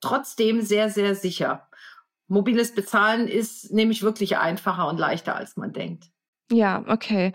trotzdem 0.00 0.62
sehr, 0.62 0.90
sehr 0.90 1.14
sicher 1.14 1.69
mobiles 2.30 2.74
Bezahlen 2.74 3.28
ist 3.28 3.72
nämlich 3.72 4.02
wirklich 4.02 4.38
einfacher 4.38 4.88
und 4.88 4.98
leichter, 4.98 5.36
als 5.36 5.56
man 5.56 5.72
denkt. 5.72 6.06
Ja, 6.52 6.84
okay. 6.88 7.32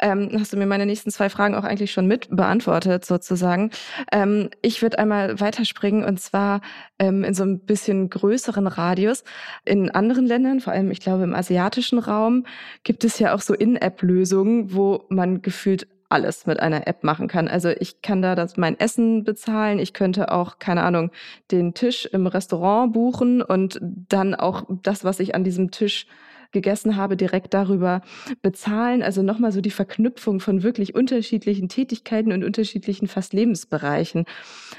Ähm, 0.00 0.30
hast 0.40 0.52
du 0.52 0.56
mir 0.56 0.66
meine 0.66 0.86
nächsten 0.86 1.12
zwei 1.12 1.30
Fragen 1.30 1.54
auch 1.54 1.62
eigentlich 1.62 1.92
schon 1.92 2.08
mit 2.08 2.28
beantwortet, 2.34 3.04
sozusagen. 3.04 3.70
Ähm, 4.10 4.50
ich 4.60 4.82
würde 4.82 4.98
einmal 4.98 5.38
weiterspringen 5.38 6.04
und 6.04 6.18
zwar 6.20 6.62
ähm, 6.98 7.22
in 7.22 7.32
so 7.32 7.44
ein 7.44 7.60
bisschen 7.60 8.10
größeren 8.10 8.66
Radius. 8.66 9.22
In 9.64 9.90
anderen 9.90 10.26
Ländern, 10.26 10.58
vor 10.60 10.72
allem 10.72 10.90
ich 10.90 10.98
glaube 10.98 11.22
im 11.22 11.34
asiatischen 11.34 12.00
Raum, 12.00 12.44
gibt 12.82 13.04
es 13.04 13.20
ja 13.20 13.34
auch 13.34 13.40
so 13.40 13.54
In-App-Lösungen, 13.54 14.74
wo 14.74 15.04
man 15.10 15.42
gefühlt 15.42 15.86
alles 16.08 16.46
mit 16.46 16.60
einer 16.60 16.86
App 16.86 17.04
machen 17.04 17.28
kann. 17.28 17.48
Also 17.48 17.70
ich 17.70 18.02
kann 18.02 18.22
da 18.22 18.34
das 18.34 18.56
mein 18.56 18.78
Essen 18.78 19.24
bezahlen, 19.24 19.78
ich 19.78 19.92
könnte 19.92 20.30
auch 20.32 20.58
keine 20.58 20.82
Ahnung 20.82 21.10
den 21.50 21.74
Tisch 21.74 22.06
im 22.06 22.26
Restaurant 22.26 22.92
buchen 22.92 23.42
und 23.42 23.78
dann 23.80 24.34
auch 24.34 24.64
das, 24.82 25.04
was 25.04 25.20
ich 25.20 25.34
an 25.34 25.44
diesem 25.44 25.70
Tisch 25.70 26.06
gegessen 26.52 26.96
habe, 26.96 27.16
direkt 27.16 27.54
darüber 27.54 28.00
bezahlen. 28.42 29.02
Also 29.02 29.22
nochmal 29.22 29.52
so 29.52 29.60
die 29.60 29.70
Verknüpfung 29.70 30.40
von 30.40 30.62
wirklich 30.62 30.94
unterschiedlichen 30.94 31.68
Tätigkeiten 31.68 32.32
und 32.32 32.44
unterschiedlichen 32.44 33.08
fast 33.08 33.32
Lebensbereichen. 33.32 34.24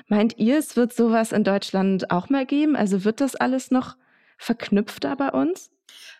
Meint 0.08 0.38
ihr, 0.38 0.58
es 0.58 0.76
wird 0.76 0.94
sowas 0.94 1.32
in 1.32 1.44
Deutschland 1.44 2.10
auch 2.10 2.30
mal 2.30 2.46
geben? 2.46 2.76
Also 2.76 3.04
wird 3.04 3.22
das 3.22 3.36
alles 3.36 3.72
noch 3.72 3.96
verknüpfter 4.38 5.16
bei 5.16 5.30
uns? 5.30 5.70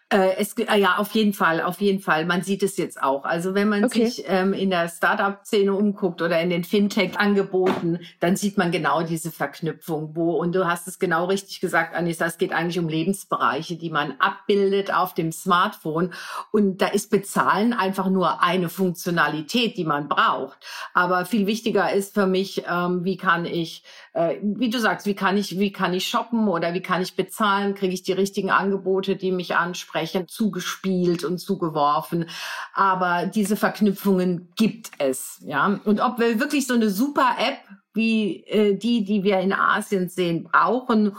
Äh, 0.10 0.38
es, 0.38 0.54
äh, 0.54 0.80
ja, 0.80 1.00
auf 1.00 1.12
jeden 1.12 1.34
Fall, 1.34 1.62
auf 1.62 1.82
jeden 1.82 2.00
Fall. 2.00 2.26
Man 2.26 2.42
sieht 2.42 2.64
es 2.64 2.78
jetzt 2.78 3.04
auch. 3.04 3.26
Also 3.26 3.56
wenn 3.56 3.68
man 3.68 3.84
okay. 3.84 4.06
sich 4.06 4.24
ähm, 4.30 4.54
in 4.54 4.70
der 4.70 4.88
Startup-Szene 4.88 5.74
umguckt 5.74 6.22
oder 6.22 6.40
in 6.40 6.50
den 6.50 6.64
Fintech-Angeboten, 6.64 8.00
dann 8.22 8.38
sieht 8.38 8.58
man 8.58 8.72
genau 8.72 9.04
diese 9.04 9.32
Verknüpfung. 9.32 10.16
Wo 10.16 10.38
und 10.38 10.56
du 10.56 10.66
hast 10.66 10.88
es 10.88 11.00
genau 11.00 11.26
richtig 11.26 11.60
gesagt, 11.60 11.94
Anissa. 11.94 12.26
Es 12.26 12.38
geht 12.38 12.54
eigentlich 12.54 12.80
um 12.80 12.88
Lebensbereiche, 12.88 13.76
die 13.76 13.90
man 13.90 14.14
abbildet 14.20 14.94
auf 14.94 15.14
dem 15.14 15.34
Smartphone. 15.34 16.14
Und 16.54 16.82
da 16.82 16.88
ist 16.88 17.12
Bezahlen 17.12 17.74
einfach 17.74 18.10
nur 18.10 18.42
eine 18.42 18.70
Funktionalität, 18.70 19.76
die 19.76 19.84
man 19.84 20.08
braucht. 20.08 20.58
Aber 20.94 21.26
viel 21.26 21.48
wichtiger 21.48 21.92
ist 21.92 22.14
für 22.14 22.28
mich, 22.28 22.64
ähm, 22.66 23.04
wie 23.04 23.18
kann 23.18 23.44
ich, 23.44 23.84
äh, 24.14 24.38
wie 24.42 24.70
du 24.70 24.80
sagst, 24.80 25.06
wie 25.06 25.16
kann 25.16 25.36
ich, 25.36 25.60
wie 25.60 25.74
kann 25.74 25.94
ich 25.94 26.08
shoppen 26.08 26.48
oder 26.48 26.74
wie 26.74 26.82
kann 26.82 27.02
ich 27.02 27.18
bezahlen? 27.18 27.76
Kriege 27.76 27.94
ich 27.94 28.04
die 28.04 28.14
richtigen 28.14 28.52
Angebote, 28.52 29.18
die 29.18 29.34
mich 29.34 29.58
ansprechen? 29.58 29.97
Versprechen 29.98 30.28
zugespielt 30.28 31.24
und 31.24 31.40
zugeworfen. 31.40 32.30
Aber 32.74 33.26
diese 33.26 33.56
Verknüpfungen 33.56 34.50
gibt 34.56 34.92
es, 35.00 35.40
ja. 35.46 35.80
Und 35.84 36.00
ob 36.00 36.20
wir 36.20 36.40
wirklich 36.40 36.68
so 36.68 36.74
eine 36.74 36.90
super 36.90 37.36
App 37.40 37.58
wie 37.94 38.44
äh, 38.44 38.76
die, 38.76 39.04
die 39.04 39.24
wir 39.24 39.40
in 39.40 39.54
Asien 39.54 40.08
sehen, 40.08 40.44
brauchen, 40.44 41.16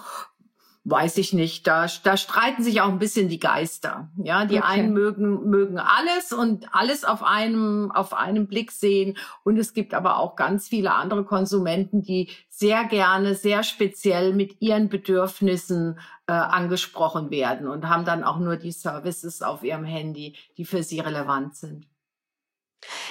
Weiß 0.90 1.18
ich 1.18 1.34
nicht. 1.34 1.66
Da, 1.66 1.86
da 2.02 2.16
streiten 2.16 2.62
sich 2.62 2.80
auch 2.80 2.88
ein 2.88 2.98
bisschen 2.98 3.28
die 3.28 3.40
Geister. 3.40 4.08
Ja, 4.16 4.46
die 4.46 4.56
okay. 4.56 4.66
einen 4.66 4.94
mögen, 4.94 5.50
mögen 5.50 5.78
alles 5.78 6.32
und 6.32 6.74
alles 6.74 7.04
auf 7.04 7.22
einem, 7.22 7.90
auf 7.92 8.14
einem 8.14 8.46
Blick 8.46 8.72
sehen. 8.72 9.18
Und 9.44 9.58
es 9.58 9.74
gibt 9.74 9.92
aber 9.92 10.18
auch 10.18 10.34
ganz 10.34 10.68
viele 10.68 10.94
andere 10.94 11.24
Konsumenten, 11.24 12.00
die 12.00 12.30
sehr 12.48 12.84
gerne, 12.84 13.34
sehr 13.34 13.64
speziell 13.64 14.32
mit 14.32 14.62
ihren 14.62 14.88
Bedürfnissen 14.88 15.98
äh, 16.26 16.32
angesprochen 16.32 17.30
werden 17.30 17.68
und 17.68 17.88
haben 17.88 18.06
dann 18.06 18.24
auch 18.24 18.38
nur 18.38 18.56
die 18.56 18.72
Services 18.72 19.42
auf 19.42 19.64
ihrem 19.64 19.84
Handy, 19.84 20.36
die 20.56 20.64
für 20.64 20.82
sie 20.82 21.00
relevant 21.00 21.56
sind. 21.56 21.87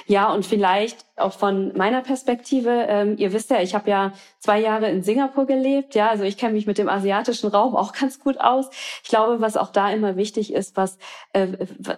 Ja, 0.06 0.32
und 0.34 0.46
vielleicht 0.46 1.06
auch 1.18 1.34
von 1.34 1.76
meiner 1.76 2.02
Perspektive, 2.02 2.86
ähm, 2.88 3.16
ihr 3.18 3.34
wisst 3.34 3.50
ja, 3.50 3.62
ich 3.62 3.74
habe 3.74 3.90
ja 3.90 4.14
zwei 4.40 4.60
Jahre 4.62 4.90
in 4.90 5.02
Singapur 5.02 5.48
gelebt, 5.48 5.96
ja, 5.96 6.10
also 6.10 6.24
ich 6.24 6.38
kenne 6.38 6.54
mich 6.54 6.68
mit 6.68 6.78
dem 6.78 6.88
asiatischen 6.88 7.50
Raum 7.50 7.76
auch 7.76 7.92
ganz 7.94 8.20
gut 8.20 8.40
aus. 8.40 8.70
Ich 9.04 9.10
glaube, 9.10 9.42
was 9.42 9.58
auch 9.58 9.72
da 9.72 9.90
immer 9.92 10.16
wichtig 10.16 10.54
ist, 10.54 10.78
was 10.78 10.98
äh, 11.34 11.48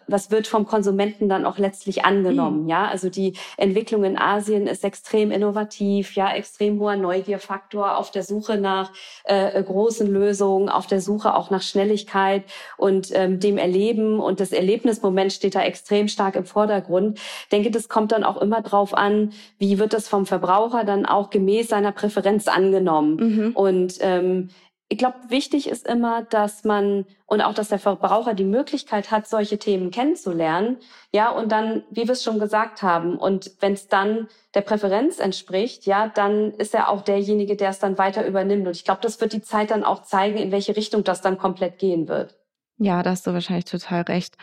was 0.08 0.32
wird 0.32 0.48
vom 0.48 0.66
Konsumenten 0.66 1.28
dann 1.28 1.46
auch 1.46 1.58
letztlich 1.58 2.06
angenommen, 2.06 2.64
mhm. 2.64 2.70
ja? 2.70 2.88
Also 2.88 3.10
die 3.10 3.34
Entwicklung 3.58 4.06
in 4.06 4.18
Asien 4.18 4.68
ist 4.68 4.84
extrem 4.84 5.32
innovativ, 5.32 6.16
ja, 6.16 6.34
extrem 6.34 6.80
hoher 6.80 6.96
Neugierfaktor 6.96 7.98
auf 7.98 8.12
der 8.12 8.24
Suche 8.24 8.58
nach 8.58 8.92
äh, 9.26 9.62
großen 9.62 10.08
Lösungen, 10.08 10.70
auf 10.70 10.88
der 10.88 11.02
Suche 11.02 11.36
auch 11.36 11.50
nach 11.50 11.62
Schnelligkeit 11.62 12.44
und 12.78 13.10
ähm, 13.14 13.40
dem 13.40 13.58
Erleben 13.58 14.20
und 14.20 14.40
das 14.40 14.54
Erlebnismoment 14.54 15.34
steht 15.34 15.56
da 15.56 15.62
extrem 15.62 16.08
stark 16.08 16.36
im 16.36 16.46
Vordergrund. 16.46 17.20
Ich 17.42 17.50
denke, 17.64 17.78
das 17.78 17.90
kommt 17.90 18.12
dann 18.12 18.24
auch 18.24 18.42
immer 18.42 18.62
drauf 18.62 18.94
an, 18.94 19.32
wie 19.58 19.80
wird 19.80 19.94
das 19.94 20.08
vom 20.08 20.26
Verbraucher 20.26 20.84
dann 20.84 21.06
auch 21.06 21.30
gemäß 21.30 21.70
seiner 21.70 21.92
Präferenz 21.92 22.48
angenommen. 22.48 23.16
Mhm. 23.16 23.52
Und 23.56 23.98
ähm, 24.02 24.50
ich 24.92 24.98
glaube, 24.98 25.18
wichtig 25.28 25.70
ist 25.70 25.88
immer, 25.88 26.24
dass 26.24 26.64
man 26.64 27.06
und 27.28 27.42
auch, 27.42 27.54
dass 27.54 27.70
der 27.70 27.78
Verbraucher 27.78 28.34
die 28.34 28.44
Möglichkeit 28.44 29.12
hat, 29.12 29.28
solche 29.28 29.60
Themen 29.60 29.92
kennenzulernen. 29.92 30.78
Ja, 31.14 31.30
und 31.30 31.52
dann, 31.52 31.84
wie 31.92 32.08
wir 32.08 32.14
es 32.14 32.24
schon 32.24 32.40
gesagt 32.40 32.82
haben, 32.82 33.16
und 33.16 33.52
wenn 33.60 33.74
es 33.74 33.88
dann 33.88 34.28
der 34.56 34.62
Präferenz 34.62 35.20
entspricht, 35.20 35.86
ja, 35.86 36.08
dann 36.08 36.54
ist 36.54 36.74
er 36.74 36.90
auch 36.90 37.02
derjenige, 37.02 37.56
der 37.56 37.70
es 37.70 37.78
dann 37.78 38.00
weiter 38.00 38.26
übernimmt. 38.26 38.66
Und 38.66 38.76
ich 38.76 38.84
glaube, 38.84 39.02
das 39.04 39.22
wird 39.22 39.34
die 39.34 39.44
Zeit 39.44 39.70
dann 39.70 39.84
auch 39.84 40.02
zeigen, 40.02 40.40
in 40.40 40.52
welche 40.52 40.76
Richtung 40.76 41.04
das 41.04 41.22
dann 41.22 41.38
komplett 41.38 41.78
gehen 41.78 42.08
wird. 42.08 42.39
Ja, 42.80 43.04
da 43.04 43.12
hast 43.12 43.28
du 43.28 43.34
wahrscheinlich 43.34 43.66
total 43.66 44.04
recht. 44.04 44.36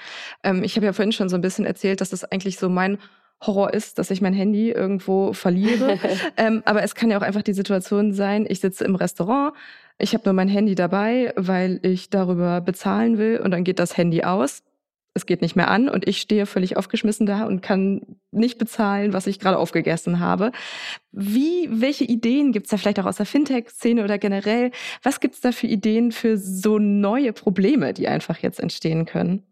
Ähm, 0.43 0.63
ich 0.63 0.77
habe 0.77 0.87
ja 0.87 0.93
vorhin 0.93 1.13
schon 1.13 1.31
so 1.31 1.37
ein 1.37 1.41
bisschen 1.41 1.65
erzählt, 1.65 2.01
dass 2.01 2.11
das 2.11 2.25
eigentlich 2.25 2.59
so 2.59 2.69
mein 2.69 2.99
Horror 3.41 3.73
ist, 3.73 3.99
dass 3.99 4.11
ich 4.11 4.21
mein 4.21 4.35
Handy 4.35 4.71
irgendwo 4.71 5.33
verliere. 5.33 5.99
ähm, 6.37 6.63
aber 6.67 6.83
es 6.83 6.95
kann 6.95 7.11
ja 7.11 7.19
auch 7.19 7.23
einfach 7.23 7.43
die 7.43 7.55
Situation 7.55 8.13
sein, 8.13 8.47
ich 8.49 8.61
sitze 8.61 8.85
im 8.85 8.95
Restaurant, 8.95 9.55
ich 9.99 10.13
habe 10.13 10.25
nur 10.27 10.35
mein 10.35 10.49
Handy 10.49 10.75
dabei, 10.75 11.33
weil 11.37 11.81
ich 11.83 12.11
darüber 12.11 12.61
bezahlen 12.61 13.17
will 13.17 13.41
und 13.43 13.51
dann 13.51 13.65
geht 13.65 13.79
das 13.79 13.97
Handy 13.97 14.23
aus. 14.23 14.63
Es 15.17 15.27
geht 15.27 15.43
nicht 15.43 15.57
mehr 15.57 15.71
an 15.71 15.89
und 15.89 16.07
ich 16.07 16.21
stehe 16.21 16.47
völlig 16.47 16.77
aufgeschmissen 16.77 17.27
da 17.27 17.45
und 17.45 17.63
kann 17.63 18.03
nicht 18.31 18.59
bezahlen, 18.59 19.13
was 19.13 19.27
ich 19.27 19.41
gerade 19.41 19.59
aufgegessen 19.59 20.21
habe. 20.21 20.53
Wie, 21.11 21.69
welche 21.71 22.05
Ideen 22.05 22.53
gibt's 22.53 22.71
da 22.71 22.77
vielleicht 22.77 23.01
auch 23.01 23.07
aus 23.07 23.17
der 23.17 23.27
Fintech-Szene 23.27 24.05
oder 24.05 24.19
generell? 24.19 24.71
Was 25.03 25.21
gibt's 25.21 25.41
da 25.41 25.53
für 25.53 25.67
Ideen 25.67 26.13
für 26.13 26.37
so 26.37 26.79
neue 26.79 27.33
Probleme, 27.33 27.95
die 27.95 28.09
einfach 28.09 28.39
jetzt 28.39 28.61
entstehen 28.61 29.07
können? 29.07 29.43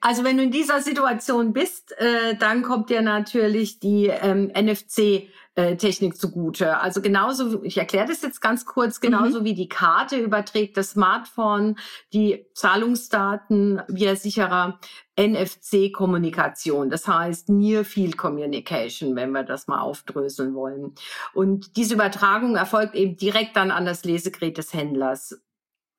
Also 0.00 0.22
wenn 0.22 0.36
du 0.36 0.44
in 0.44 0.52
dieser 0.52 0.80
Situation 0.82 1.52
bist, 1.52 1.92
äh, 1.98 2.36
dann 2.38 2.62
kommt 2.62 2.90
dir 2.90 3.02
natürlich 3.02 3.80
die 3.80 4.06
ähm, 4.06 4.52
NFC 4.54 5.28
äh, 5.56 5.76
Technik 5.76 6.16
zugute. 6.16 6.78
Also 6.80 7.00
genauso, 7.00 7.62
ich 7.64 7.78
erkläre 7.78 8.06
das 8.06 8.22
jetzt 8.22 8.40
ganz 8.40 8.66
kurz, 8.66 9.00
genauso 9.00 9.40
mhm. 9.40 9.44
wie 9.44 9.54
die 9.54 9.68
Karte 9.68 10.18
überträgt 10.18 10.76
das 10.76 10.90
Smartphone 10.90 11.76
die 12.12 12.46
Zahlungsdaten 12.54 13.82
via 13.88 14.14
sicherer 14.16 14.78
NFC-Kommunikation, 15.18 16.90
das 16.90 17.08
heißt 17.08 17.48
Near 17.48 17.84
Field 17.84 18.18
Communication, 18.18 19.16
wenn 19.16 19.32
wir 19.32 19.44
das 19.44 19.66
mal 19.66 19.80
aufdröseln 19.80 20.54
wollen. 20.54 20.94
Und 21.32 21.76
diese 21.78 21.94
Übertragung 21.94 22.56
erfolgt 22.56 22.94
eben 22.94 23.16
direkt 23.16 23.56
dann 23.56 23.70
an 23.70 23.86
das 23.86 24.04
Lesegerät 24.04 24.58
des 24.58 24.74
Händlers. 24.74 25.40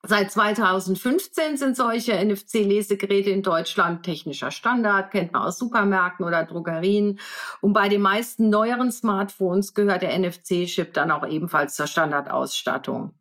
Seit 0.04 0.30
2015 0.30 1.56
sind 1.56 1.76
solche 1.76 2.12
NFC-Lesegeräte 2.12 3.30
in 3.30 3.42
Deutschland 3.42 4.04
technischer 4.04 4.52
Standard, 4.52 5.10
kennt 5.10 5.32
man 5.32 5.42
aus 5.42 5.58
Supermärkten 5.58 6.24
oder 6.24 6.44
Drogerien. 6.44 7.18
Und 7.60 7.72
bei 7.72 7.88
den 7.88 8.00
meisten 8.00 8.48
neueren 8.48 8.92
Smartphones 8.92 9.74
gehört 9.74 10.02
der 10.02 10.16
NFC-Chip 10.16 10.94
dann 10.94 11.10
auch 11.10 11.26
ebenfalls 11.26 11.74
zur 11.74 11.88
Standardausstattung. 11.88 13.12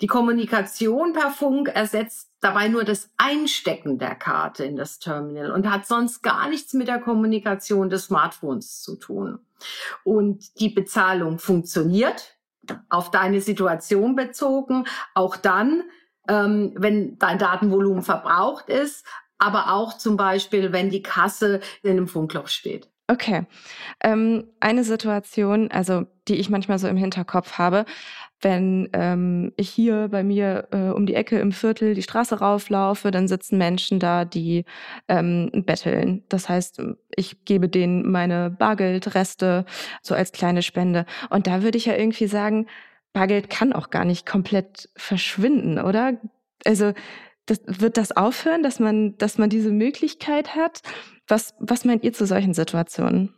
Die 0.00 0.06
Kommunikation 0.06 1.12
per 1.12 1.30
Funk 1.30 1.68
ersetzt 1.68 2.30
dabei 2.40 2.68
nur 2.68 2.84
das 2.84 3.10
Einstecken 3.18 3.98
der 3.98 4.14
Karte 4.14 4.64
in 4.64 4.76
das 4.76 4.98
Terminal 4.98 5.50
und 5.50 5.70
hat 5.70 5.86
sonst 5.86 6.22
gar 6.22 6.48
nichts 6.48 6.72
mit 6.72 6.88
der 6.88 7.00
Kommunikation 7.00 7.90
des 7.90 8.06
Smartphones 8.06 8.80
zu 8.80 8.96
tun. 8.96 9.40
Und 10.04 10.58
die 10.58 10.70
Bezahlung 10.70 11.38
funktioniert 11.38 12.37
auf 12.88 13.10
deine 13.10 13.40
Situation 13.40 14.16
bezogen, 14.16 14.84
auch 15.14 15.36
dann, 15.36 15.84
ähm, 16.28 16.74
wenn 16.76 17.18
dein 17.18 17.38
Datenvolumen 17.38 18.02
verbraucht 18.02 18.68
ist, 18.68 19.06
aber 19.38 19.72
auch 19.72 19.96
zum 19.96 20.16
Beispiel, 20.16 20.72
wenn 20.72 20.90
die 20.90 21.02
Kasse 21.02 21.60
in 21.82 21.92
einem 21.92 22.08
Funkloch 22.08 22.48
steht. 22.48 22.88
Okay. 23.10 23.46
Ähm, 24.04 24.44
eine 24.60 24.84
Situation, 24.84 25.70
also 25.70 26.04
die 26.28 26.34
ich 26.34 26.50
manchmal 26.50 26.78
so 26.78 26.88
im 26.88 26.98
Hinterkopf 26.98 27.52
habe, 27.56 27.86
wenn 28.42 28.90
ähm, 28.92 29.52
ich 29.56 29.70
hier 29.70 30.08
bei 30.08 30.22
mir 30.22 30.68
äh, 30.72 30.90
um 30.90 31.06
die 31.06 31.14
Ecke 31.14 31.38
im 31.38 31.52
Viertel 31.52 31.94
die 31.94 32.02
Straße 32.02 32.38
rauflaufe, 32.38 33.10
dann 33.10 33.26
sitzen 33.26 33.56
Menschen 33.56 33.98
da, 33.98 34.26
die 34.26 34.66
ähm, 35.08 35.50
betteln. 35.66 36.22
Das 36.28 36.50
heißt, 36.50 36.82
ich 37.16 37.46
gebe 37.46 37.70
denen 37.70 38.10
meine 38.10 38.50
Bargeldreste 38.50 39.64
so 40.02 40.14
als 40.14 40.32
kleine 40.32 40.60
Spende. 40.62 41.06
Und 41.30 41.46
da 41.46 41.62
würde 41.62 41.78
ich 41.78 41.86
ja 41.86 41.96
irgendwie 41.96 42.26
sagen, 42.26 42.66
Bargeld 43.14 43.48
kann 43.48 43.72
auch 43.72 43.88
gar 43.88 44.04
nicht 44.04 44.26
komplett 44.26 44.90
verschwinden, 44.96 45.78
oder? 45.78 46.18
Also 46.66 46.92
das, 47.46 47.60
wird 47.66 47.96
das 47.96 48.12
aufhören, 48.12 48.62
dass 48.62 48.78
man, 48.80 49.16
dass 49.16 49.38
man 49.38 49.48
diese 49.48 49.72
Möglichkeit 49.72 50.54
hat? 50.54 50.82
Was, 51.28 51.54
was 51.60 51.84
meint 51.84 52.04
ihr 52.04 52.12
zu 52.12 52.26
solchen 52.26 52.54
Situationen? 52.54 53.34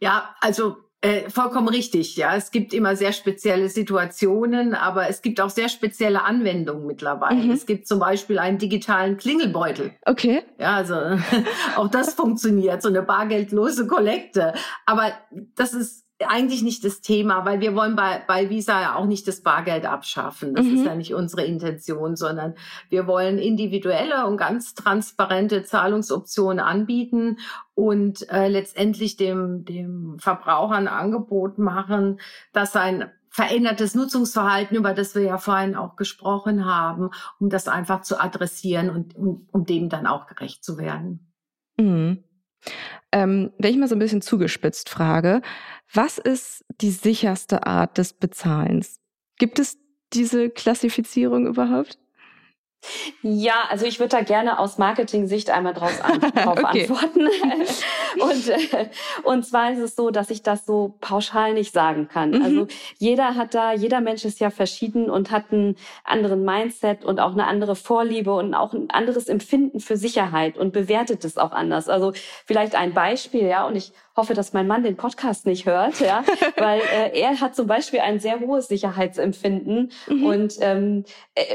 Ja, 0.00 0.34
also 0.40 0.76
äh, 1.04 1.28
vollkommen 1.28 1.68
richtig, 1.68 2.16
ja. 2.16 2.34
Es 2.34 2.50
gibt 2.50 2.72
immer 2.72 2.96
sehr 2.96 3.12
spezielle 3.12 3.68
Situationen, 3.68 4.74
aber 4.74 5.10
es 5.10 5.20
gibt 5.20 5.38
auch 5.38 5.50
sehr 5.50 5.68
spezielle 5.68 6.22
Anwendungen 6.22 6.86
mittlerweile. 6.86 7.42
Mhm. 7.42 7.50
Es 7.50 7.66
gibt 7.66 7.86
zum 7.86 7.98
Beispiel 7.98 8.38
einen 8.38 8.56
digitalen 8.56 9.18
Klingelbeutel. 9.18 9.92
Okay. 10.06 10.44
Ja, 10.58 10.76
also 10.76 10.94
auch 11.76 11.88
das 11.88 12.14
funktioniert, 12.14 12.80
so 12.80 12.88
eine 12.88 13.02
bargeldlose 13.02 13.86
Kollekte. 13.86 14.54
Aber 14.86 15.12
das 15.54 15.74
ist 15.74 16.03
eigentlich 16.28 16.62
nicht 16.62 16.84
das 16.84 17.00
Thema, 17.00 17.44
weil 17.44 17.60
wir 17.60 17.74
wollen 17.74 17.96
bei, 17.96 18.22
bei 18.26 18.50
Visa 18.50 18.80
ja 18.80 18.94
auch 18.96 19.06
nicht 19.06 19.26
das 19.28 19.42
Bargeld 19.42 19.84
abschaffen. 19.84 20.54
Das 20.54 20.66
mhm. 20.66 20.76
ist 20.76 20.86
ja 20.86 20.94
nicht 20.94 21.14
unsere 21.14 21.44
Intention, 21.44 22.16
sondern 22.16 22.54
wir 22.88 23.06
wollen 23.06 23.38
individuelle 23.38 24.26
und 24.26 24.36
ganz 24.36 24.74
transparente 24.74 25.62
Zahlungsoptionen 25.64 26.60
anbieten 26.60 27.38
und 27.74 28.28
äh, 28.30 28.48
letztendlich 28.48 29.16
dem, 29.16 29.64
dem 29.64 30.18
Verbraucher 30.18 30.74
ein 30.74 30.88
Angebot 30.88 31.58
machen, 31.58 32.20
dass 32.52 32.72
sein 32.72 33.10
verändertes 33.30 33.96
Nutzungsverhalten, 33.96 34.76
über 34.76 34.94
das 34.94 35.16
wir 35.16 35.22
ja 35.22 35.38
vorhin 35.38 35.74
auch 35.74 35.96
gesprochen 35.96 36.66
haben, 36.66 37.10
um 37.40 37.50
das 37.50 37.66
einfach 37.66 38.02
zu 38.02 38.20
adressieren 38.20 38.90
und 38.90 39.16
um, 39.16 39.48
um 39.50 39.64
dem 39.64 39.88
dann 39.88 40.06
auch 40.06 40.26
gerecht 40.26 40.62
zu 40.64 40.78
werden. 40.78 41.32
Mhm. 41.76 42.22
Ähm, 43.12 43.52
wenn 43.58 43.72
ich 43.72 43.78
mal 43.78 43.88
so 43.88 43.94
ein 43.94 44.00
bisschen 44.00 44.22
zugespitzt 44.22 44.88
frage, 44.88 45.42
was 45.92 46.18
ist 46.18 46.64
die 46.80 46.90
sicherste 46.90 47.66
Art 47.66 47.98
des 47.98 48.12
Bezahlens? 48.12 49.00
Gibt 49.38 49.58
es 49.58 49.78
diese 50.12 50.50
Klassifizierung 50.50 51.46
überhaupt? 51.46 51.98
Ja, 53.22 53.54
also 53.70 53.86
ich 53.86 53.98
würde 53.98 54.16
da 54.16 54.22
gerne 54.22 54.58
aus 54.58 54.78
Marketing-Sicht 54.78 55.50
einmal 55.50 55.74
draus 55.74 56.00
an, 56.00 56.20
drauf 56.34 56.58
okay. 56.62 56.82
antworten. 56.82 57.20
und, 58.20 58.48
äh, 58.48 58.88
und 59.22 59.46
zwar 59.46 59.72
ist 59.72 59.78
es 59.78 59.96
so, 59.96 60.10
dass 60.10 60.30
ich 60.30 60.42
das 60.42 60.66
so 60.66 60.94
pauschal 61.00 61.54
nicht 61.54 61.72
sagen 61.72 62.08
kann. 62.08 62.30
Mhm. 62.30 62.42
Also 62.42 62.66
jeder 62.98 63.34
hat 63.34 63.54
da, 63.54 63.72
jeder 63.72 64.00
Mensch 64.00 64.24
ist 64.24 64.40
ja 64.40 64.50
verschieden 64.50 65.10
und 65.10 65.30
hat 65.30 65.52
einen 65.52 65.76
anderen 66.04 66.44
Mindset 66.44 67.04
und 67.04 67.20
auch 67.20 67.32
eine 67.32 67.46
andere 67.46 67.76
Vorliebe 67.76 68.34
und 68.34 68.54
auch 68.54 68.72
ein 68.72 68.90
anderes 68.90 69.28
Empfinden 69.28 69.80
für 69.80 69.96
Sicherheit 69.96 70.58
und 70.58 70.72
bewertet 70.72 71.24
es 71.24 71.38
auch 71.38 71.52
anders. 71.52 71.88
Also 71.88 72.12
vielleicht 72.46 72.74
ein 72.74 72.94
Beispiel, 72.94 73.46
ja, 73.46 73.66
und 73.66 73.76
ich 73.76 73.92
hoffe, 74.16 74.34
dass 74.34 74.52
mein 74.52 74.66
Mann 74.66 74.82
den 74.82 74.96
Podcast 74.96 75.46
nicht 75.46 75.66
hört, 75.66 76.00
ja, 76.00 76.24
weil 76.56 76.80
äh, 76.80 77.18
er 77.18 77.40
hat 77.40 77.56
zum 77.56 77.66
Beispiel 77.66 78.00
ein 78.00 78.20
sehr 78.20 78.40
hohes 78.40 78.68
Sicherheitsempfinden 78.68 79.90
mhm. 80.08 80.24
und 80.24 80.54
ähm, 80.60 81.04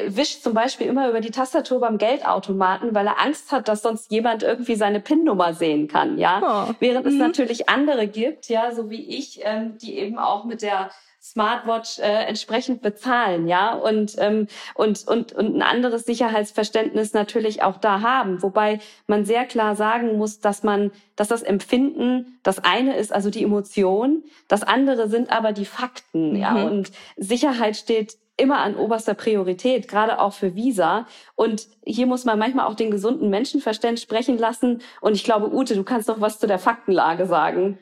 wischt 0.08 0.43
zum 0.43 0.54
Beispiel 0.54 0.88
immer 0.88 1.10
über 1.10 1.22
die 1.22 1.32
Tastatur 1.32 1.80
beim 1.80 1.98
Geldautomaten, 1.98 2.93
weil 2.93 3.08
er 3.08 3.22
Angst 3.22 3.52
hat, 3.52 3.67
dass 3.67 3.82
sonst 3.82 4.12
jemand 4.12 4.43
irgendwie 4.43 4.76
seine 4.76 5.00
PIN-Nummer 5.00 5.54
sehen 5.54 5.88
kann, 5.88 6.17
ja. 6.17 6.67
Oh. 6.69 6.74
Während 6.80 7.06
mhm. 7.06 7.13
es 7.13 7.17
natürlich 7.17 7.69
andere 7.69 8.08
gibt, 8.08 8.50
ja, 8.50 8.72
so 8.74 8.89
wie 8.89 9.17
ich, 9.17 9.41
ähm, 9.43 9.78
die 9.78 9.98
eben 9.98 10.17
auch 10.17 10.43
mit 10.43 10.62
der 10.62 10.89
Smartwatch 11.30 12.00
äh, 12.00 12.26
entsprechend 12.26 12.82
bezahlen, 12.82 13.48
ja, 13.48 13.74
und, 13.74 14.15
ähm, 14.18 14.48
und, 14.74 15.08
und, 15.08 15.32
und 15.34 15.56
ein 15.56 15.62
anderes 15.62 16.06
Sicherheitsverständnis 16.06 17.13
natürlich 17.13 17.62
auch 17.62 17.78
da 17.78 18.02
haben. 18.02 18.42
Wobei 18.42 18.80
man 19.06 19.26
sehr 19.26 19.46
klar 19.46 19.76
sagen 19.76 20.18
muss, 20.18 20.39
dass 20.39 20.63
man, 20.63 20.92
dass 21.15 21.28
das 21.28 21.44
Empfinden 21.44 22.39
das 22.42 22.63
eine 22.63 22.98
ist, 22.98 23.13
also 23.13 23.30
die 23.30 23.44
Emotion, 23.44 24.24
das 24.48 24.63
andere 24.63 25.08
sind 25.08 25.32
aber 25.32 25.54
die 25.54 25.65
Fakten, 25.65 26.32
mhm. 26.32 26.36
ja, 26.36 26.56
und 26.65 26.92
Sicherheit 27.15 27.78
steht 27.78 28.18
immer 28.39 28.60
an 28.60 28.76
oberster 28.76 29.13
Priorität, 29.13 29.88
gerade 29.88 30.20
auch 30.20 30.34
für 30.34 30.56
Visa. 30.56 31.06
Und 31.36 31.68
hier 31.84 32.08
muss 32.08 32.26
man 32.26 32.39
manchmal 32.39 32.68
auch 32.68 32.76
den 32.76 32.89
gesunden 32.89 33.30
Menschenverstand 33.30 34.00
sprechen 34.00 34.38
lassen. 34.38 34.82
Und 35.02 35.13
ich 35.13 35.26
glaube, 35.26 35.54
Ute, 35.54 35.76
du 35.76 35.84
kannst 35.84 36.10
doch 36.10 36.22
was 36.22 36.39
zu 36.39 36.48
der 36.48 36.58
Faktenlage 36.58 37.26
sagen. 37.26 37.78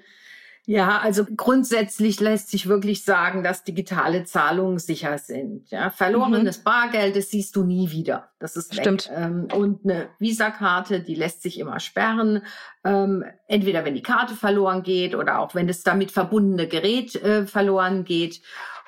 Ja, 0.70 1.00
also 1.00 1.24
grundsätzlich 1.24 2.20
lässt 2.20 2.50
sich 2.50 2.68
wirklich 2.68 3.06
sagen, 3.06 3.42
dass 3.42 3.64
digitale 3.64 4.26
Zahlungen 4.26 4.80
sicher 4.80 5.18
sind. 5.18 5.72
Ja, 5.72 5.90
verlorenes 5.92 6.60
mhm. 6.60 6.64
Bargeld, 6.66 7.16
das 7.16 7.30
siehst 7.30 7.56
du 7.56 7.64
nie 7.64 7.90
wieder. 7.92 8.32
Das 8.38 8.58
ist. 8.58 8.74
Stimmt. 8.74 9.10
Ähm, 9.16 9.48
und 9.56 9.86
eine 9.86 10.10
Visakarte, 10.20 11.00
die 11.00 11.16
lässt 11.16 11.42
sich 11.42 11.58
immer 11.58 11.80
sperren. 11.80 12.42
Ähm, 12.84 13.24
entweder 13.48 13.86
wenn 13.86 13.96
die 13.96 14.02
Karte 14.02 14.34
verloren 14.36 14.84
geht 14.84 15.16
oder 15.16 15.40
auch 15.40 15.56
wenn 15.56 15.68
das 15.68 15.84
damit 15.84 16.12
verbundene 16.12 16.68
Gerät 16.68 17.16
äh, 17.16 17.48
verloren 17.48 18.04
geht. 18.04 18.42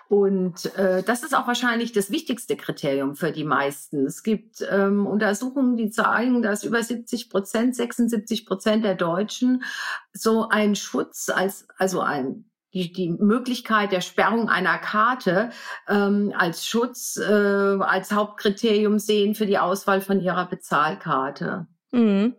Und 0.09 0.75
äh, 0.75 1.03
das 1.03 1.21
ist 1.21 1.35
auch 1.35 1.45
wahrscheinlich 1.45 1.91
das 1.91 2.09
wichtigste 2.09 2.57
Kriterium 2.57 3.15
für 3.15 3.31
die 3.31 3.43
meisten. 3.43 4.07
Es 4.07 4.23
gibt 4.23 4.65
ähm, 4.67 5.05
Untersuchungen, 5.05 5.77
die 5.77 5.91
zeigen, 5.91 6.41
dass 6.41 6.63
über 6.63 6.81
70 6.81 7.29
Prozent, 7.29 7.75
76 7.75 8.47
Prozent 8.47 8.83
der 8.83 8.95
Deutschen 8.95 9.63
so 10.11 10.49
einen 10.49 10.75
Schutz 10.75 11.29
als, 11.29 11.67
also 11.77 12.01
ein 12.01 12.45
die, 12.73 12.91
die 12.91 13.09
Möglichkeit 13.09 13.91
der 13.91 14.01
Sperrung 14.01 14.49
einer 14.49 14.77
Karte 14.77 15.49
ähm, 15.87 16.33
als 16.37 16.65
Schutz, 16.65 17.17
äh, 17.17 17.31
als 17.31 18.11
Hauptkriterium 18.11 18.99
sehen 18.99 19.33
für 19.35 19.45
die 19.45 19.57
Auswahl 19.57 20.01
von 20.01 20.21
ihrer 20.21 20.47
Bezahlkarte. 20.47 21.67
Mhm. 21.91 22.35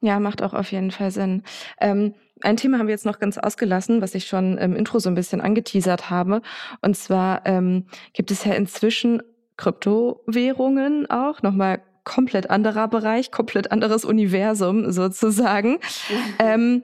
Ja, 0.00 0.18
macht 0.18 0.42
auch 0.42 0.54
auf 0.54 0.72
jeden 0.72 0.90
Fall 0.90 1.10
Sinn. 1.10 1.42
Ähm, 1.80 2.14
ein 2.42 2.56
Thema 2.56 2.78
haben 2.78 2.86
wir 2.86 2.94
jetzt 2.94 3.04
noch 3.04 3.18
ganz 3.18 3.36
ausgelassen, 3.36 4.00
was 4.00 4.14
ich 4.14 4.26
schon 4.26 4.56
im 4.56 4.74
Intro 4.74 4.98
so 4.98 5.10
ein 5.10 5.14
bisschen 5.14 5.40
angeteasert 5.40 6.08
habe. 6.08 6.40
Und 6.80 6.96
zwar 6.96 7.44
ähm, 7.46 7.86
gibt 8.14 8.30
es 8.30 8.44
ja 8.44 8.54
inzwischen 8.54 9.22
Kryptowährungen 9.58 11.10
auch, 11.10 11.42
nochmal 11.42 11.82
komplett 12.04 12.48
anderer 12.48 12.88
Bereich, 12.88 13.30
komplett 13.30 13.70
anderes 13.72 14.06
Universum 14.06 14.90
sozusagen. 14.90 15.78
ähm, 16.38 16.82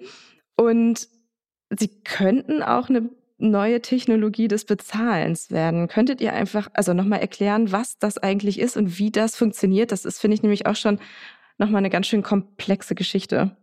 und 0.56 1.08
sie 1.70 1.88
könnten 2.02 2.62
auch 2.62 2.90
eine 2.90 3.08
neue 3.38 3.82
Technologie 3.82 4.48
des 4.48 4.64
Bezahlens 4.64 5.50
werden. 5.50 5.88
Könntet 5.88 6.20
ihr 6.20 6.32
einfach 6.32 6.68
also 6.72 6.94
nochmal 6.94 7.20
erklären, 7.20 7.70
was 7.72 7.98
das 7.98 8.18
eigentlich 8.18 8.58
ist 8.58 8.76
und 8.76 8.98
wie 8.98 9.10
das 9.10 9.36
funktioniert? 9.36 9.92
Das 9.92 10.04
ist, 10.04 10.20
finde 10.20 10.34
ich, 10.36 10.42
nämlich 10.42 10.66
auch 10.66 10.76
schon 10.76 10.98
nochmal 11.58 11.78
eine 11.78 11.90
ganz 11.90 12.06
schön 12.06 12.22
komplexe 12.22 12.94
Geschichte. 12.94 13.56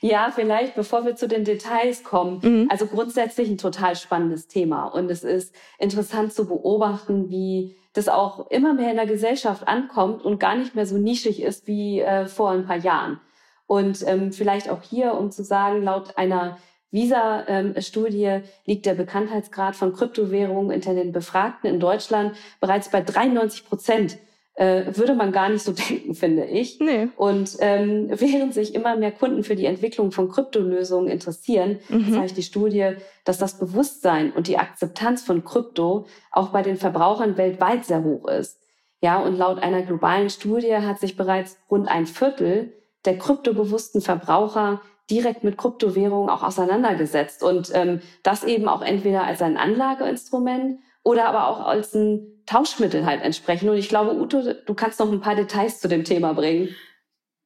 Ja, 0.00 0.32
vielleicht, 0.34 0.74
bevor 0.74 1.04
wir 1.04 1.14
zu 1.14 1.28
den 1.28 1.44
Details 1.44 2.02
kommen. 2.02 2.40
Mhm. 2.42 2.68
Also 2.70 2.86
grundsätzlich 2.86 3.48
ein 3.48 3.58
total 3.58 3.94
spannendes 3.94 4.48
Thema. 4.48 4.86
Und 4.86 5.08
es 5.10 5.22
ist 5.22 5.54
interessant 5.78 6.32
zu 6.32 6.48
beobachten, 6.48 7.30
wie 7.30 7.76
das 7.92 8.08
auch 8.08 8.50
immer 8.50 8.74
mehr 8.74 8.90
in 8.90 8.96
der 8.96 9.06
Gesellschaft 9.06 9.68
ankommt 9.68 10.24
und 10.24 10.40
gar 10.40 10.56
nicht 10.56 10.74
mehr 10.74 10.86
so 10.86 10.98
nischig 10.98 11.40
ist 11.40 11.68
wie 11.68 12.00
äh, 12.00 12.26
vor 12.26 12.50
ein 12.50 12.66
paar 12.66 12.78
Jahren. 12.78 13.20
Und 13.66 14.04
ähm, 14.06 14.32
vielleicht 14.32 14.68
auch 14.68 14.82
hier, 14.82 15.14
um 15.14 15.30
zu 15.30 15.44
sagen, 15.44 15.82
laut 15.82 16.18
einer 16.18 16.58
Visa-Studie 16.90 18.24
ähm, 18.24 18.42
liegt 18.66 18.86
der 18.86 18.94
Bekanntheitsgrad 18.94 19.76
von 19.76 19.94
Kryptowährungen 19.94 20.74
unter 20.74 20.94
den 20.94 21.12
Befragten 21.12 21.70
in 21.70 21.80
Deutschland 21.80 22.36
bereits 22.60 22.90
bei 22.90 23.00
93 23.00 23.66
Prozent 23.66 24.18
äh, 24.54 24.96
würde 24.96 25.14
man 25.14 25.32
gar 25.32 25.48
nicht 25.48 25.62
so 25.62 25.72
denken, 25.88 26.14
finde 26.14 26.44
ich. 26.44 26.78
Nee. 26.80 27.08
Und 27.16 27.56
ähm, 27.60 28.08
während 28.10 28.54
sich 28.54 28.74
immer 28.74 28.96
mehr 28.96 29.12
Kunden 29.12 29.44
für 29.44 29.56
die 29.56 29.66
Entwicklung 29.66 30.12
von 30.12 30.28
Kryptolösungen 30.28 31.10
interessieren, 31.10 31.78
mhm. 31.88 32.12
zeigt 32.14 32.36
die 32.36 32.42
Studie, 32.42 32.92
dass 33.24 33.38
das 33.38 33.58
Bewusstsein 33.58 34.32
und 34.32 34.46
die 34.46 34.58
Akzeptanz 34.58 35.22
von 35.22 35.44
Krypto 35.44 36.06
auch 36.30 36.48
bei 36.48 36.62
den 36.62 36.76
Verbrauchern 36.76 37.36
weltweit 37.36 37.84
sehr 37.84 38.04
hoch 38.04 38.28
ist. 38.28 38.58
Ja, 39.00 39.18
und 39.18 39.36
laut 39.36 39.58
einer 39.58 39.82
globalen 39.82 40.30
Studie 40.30 40.76
hat 40.76 41.00
sich 41.00 41.16
bereits 41.16 41.58
rund 41.70 41.88
ein 41.88 42.06
Viertel 42.06 42.72
der 43.04 43.18
kryptobewussten 43.18 44.00
Verbraucher 44.00 44.80
direkt 45.10 45.42
mit 45.42 45.58
Kryptowährungen 45.58 46.30
auch 46.30 46.44
auseinandergesetzt 46.44 47.42
und 47.42 47.70
ähm, 47.74 48.00
das 48.22 48.44
eben 48.44 48.68
auch 48.68 48.82
entweder 48.82 49.24
als 49.24 49.42
ein 49.42 49.56
Anlageinstrument 49.56 50.78
oder 51.02 51.26
aber 51.26 51.48
auch 51.48 51.66
als 51.66 51.94
ein 51.94 52.42
Tauschmittel 52.46 53.06
halt 53.06 53.22
entsprechen. 53.22 53.68
Und 53.68 53.76
ich 53.76 53.88
glaube, 53.88 54.14
Uto, 54.14 54.42
du 54.66 54.74
kannst 54.74 55.00
noch 55.00 55.10
ein 55.10 55.20
paar 55.20 55.34
Details 55.36 55.80
zu 55.80 55.88
dem 55.88 56.04
Thema 56.04 56.32
bringen. 56.32 56.68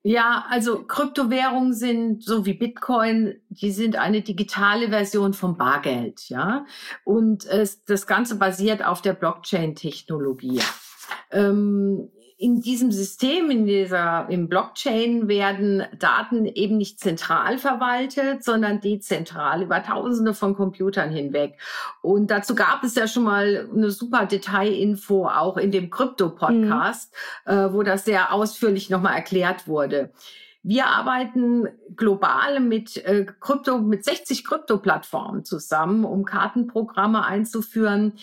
Ja, 0.02 0.46
also 0.50 0.84
Kryptowährungen 0.84 1.72
sind 1.72 2.22
so 2.22 2.46
wie 2.46 2.54
Bitcoin, 2.54 3.40
die 3.48 3.72
sind 3.72 3.96
eine 3.96 4.22
digitale 4.22 4.90
Version 4.90 5.34
vom 5.34 5.56
Bargeld, 5.56 6.28
ja. 6.28 6.64
Und 7.02 7.44
es, 7.44 7.82
das 7.84 8.06
Ganze 8.06 8.36
basiert 8.36 8.84
auf 8.84 9.02
der 9.02 9.14
Blockchain-Technologie. 9.14 10.60
Ähm, 11.32 12.08
in 12.38 12.60
diesem 12.60 12.92
System, 12.92 13.50
in 13.50 13.64
dieser, 13.64 14.28
im 14.28 14.48
Blockchain 14.48 15.26
werden 15.26 15.84
Daten 15.98 16.44
eben 16.44 16.76
nicht 16.76 17.00
zentral 17.00 17.56
verwaltet, 17.56 18.44
sondern 18.44 18.80
dezentral 18.80 19.62
über 19.62 19.82
tausende 19.82 20.34
von 20.34 20.54
Computern 20.54 21.10
hinweg. 21.10 21.58
Und 22.02 22.30
dazu 22.30 22.54
gab 22.54 22.84
es 22.84 22.94
ja 22.94 23.08
schon 23.08 23.24
mal 23.24 23.70
eine 23.74 23.90
super 23.90 24.26
Detailinfo 24.26 25.26
auch 25.26 25.56
in 25.56 25.70
dem 25.70 25.88
Krypto-Podcast, 25.88 27.14
mhm. 27.46 27.52
äh, 27.52 27.72
wo 27.72 27.82
das 27.82 28.04
sehr 28.04 28.32
ausführlich 28.32 28.90
nochmal 28.90 29.14
erklärt 29.14 29.66
wurde. 29.66 30.12
Wir 30.62 30.88
arbeiten 30.88 31.68
global 31.94 32.60
mit 32.60 32.98
äh, 33.06 33.24
Krypto, 33.40 33.78
mit 33.78 34.04
60 34.04 34.44
Krypto-Plattformen 34.44 35.44
zusammen, 35.44 36.04
um 36.04 36.26
Kartenprogramme 36.26 37.24
einzuführen, 37.24 38.14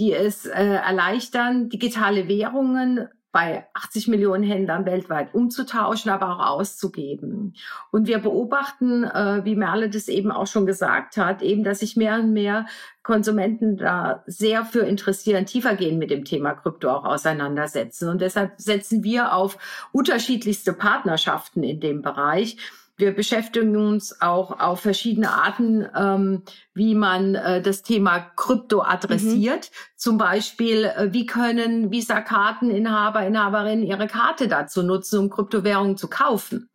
die 0.00 0.12
es 0.12 0.46
äh, 0.46 0.64
erleichtern, 0.64 1.68
digitale 1.68 2.26
Währungen 2.26 3.06
bei 3.32 3.66
80 3.74 4.08
Millionen 4.08 4.42
Händlern 4.42 4.86
weltweit 4.86 5.34
umzutauschen, 5.34 6.10
aber 6.10 6.30
auch 6.30 6.58
auszugeben. 6.58 7.54
Und 7.92 8.08
wir 8.08 8.18
beobachten, 8.18 9.04
äh, 9.04 9.44
wie 9.44 9.54
Merle 9.54 9.88
das 9.88 10.08
eben 10.08 10.32
auch 10.32 10.46
schon 10.46 10.66
gesagt 10.66 11.16
hat, 11.16 11.40
eben, 11.42 11.62
dass 11.62 11.80
sich 11.80 11.96
mehr 11.96 12.16
und 12.16 12.32
mehr 12.32 12.66
Konsumenten 13.02 13.76
da 13.76 14.22
sehr 14.26 14.64
für 14.64 14.80
interessieren, 14.80 15.46
tiefer 15.46 15.74
gehen 15.74 15.98
mit 15.98 16.10
dem 16.10 16.24
Thema 16.24 16.54
Krypto 16.54 16.90
auch 16.90 17.04
auseinandersetzen. 17.04 18.08
Und 18.08 18.20
deshalb 18.20 18.60
setzen 18.60 19.04
wir 19.04 19.32
auf 19.32 19.58
unterschiedlichste 19.92 20.72
Partnerschaften 20.72 21.62
in 21.62 21.80
dem 21.80 22.02
Bereich 22.02 22.56
wir 23.00 23.14
beschäftigen 23.14 23.76
uns 23.76 24.20
auch 24.20 24.60
auf 24.60 24.80
verschiedene 24.80 25.30
Arten, 25.30 25.86
ähm, 25.96 26.42
wie 26.74 26.94
man 26.94 27.34
äh, 27.34 27.62
das 27.62 27.82
Thema 27.82 28.20
Krypto 28.36 28.82
adressiert. 28.82 29.70
Mhm. 29.70 29.96
Zum 29.96 30.18
Beispiel, 30.18 30.84
äh, 30.84 31.12
wie 31.12 31.26
können 31.26 31.90
Visa-Karteninhaber, 31.90 33.26
Inhaberinnen 33.26 33.84
ihre 33.84 34.06
Karte 34.06 34.48
dazu 34.48 34.82
nutzen, 34.82 35.18
um 35.18 35.30
Kryptowährungen 35.30 35.96
zu 35.96 36.08
kaufen. 36.08 36.68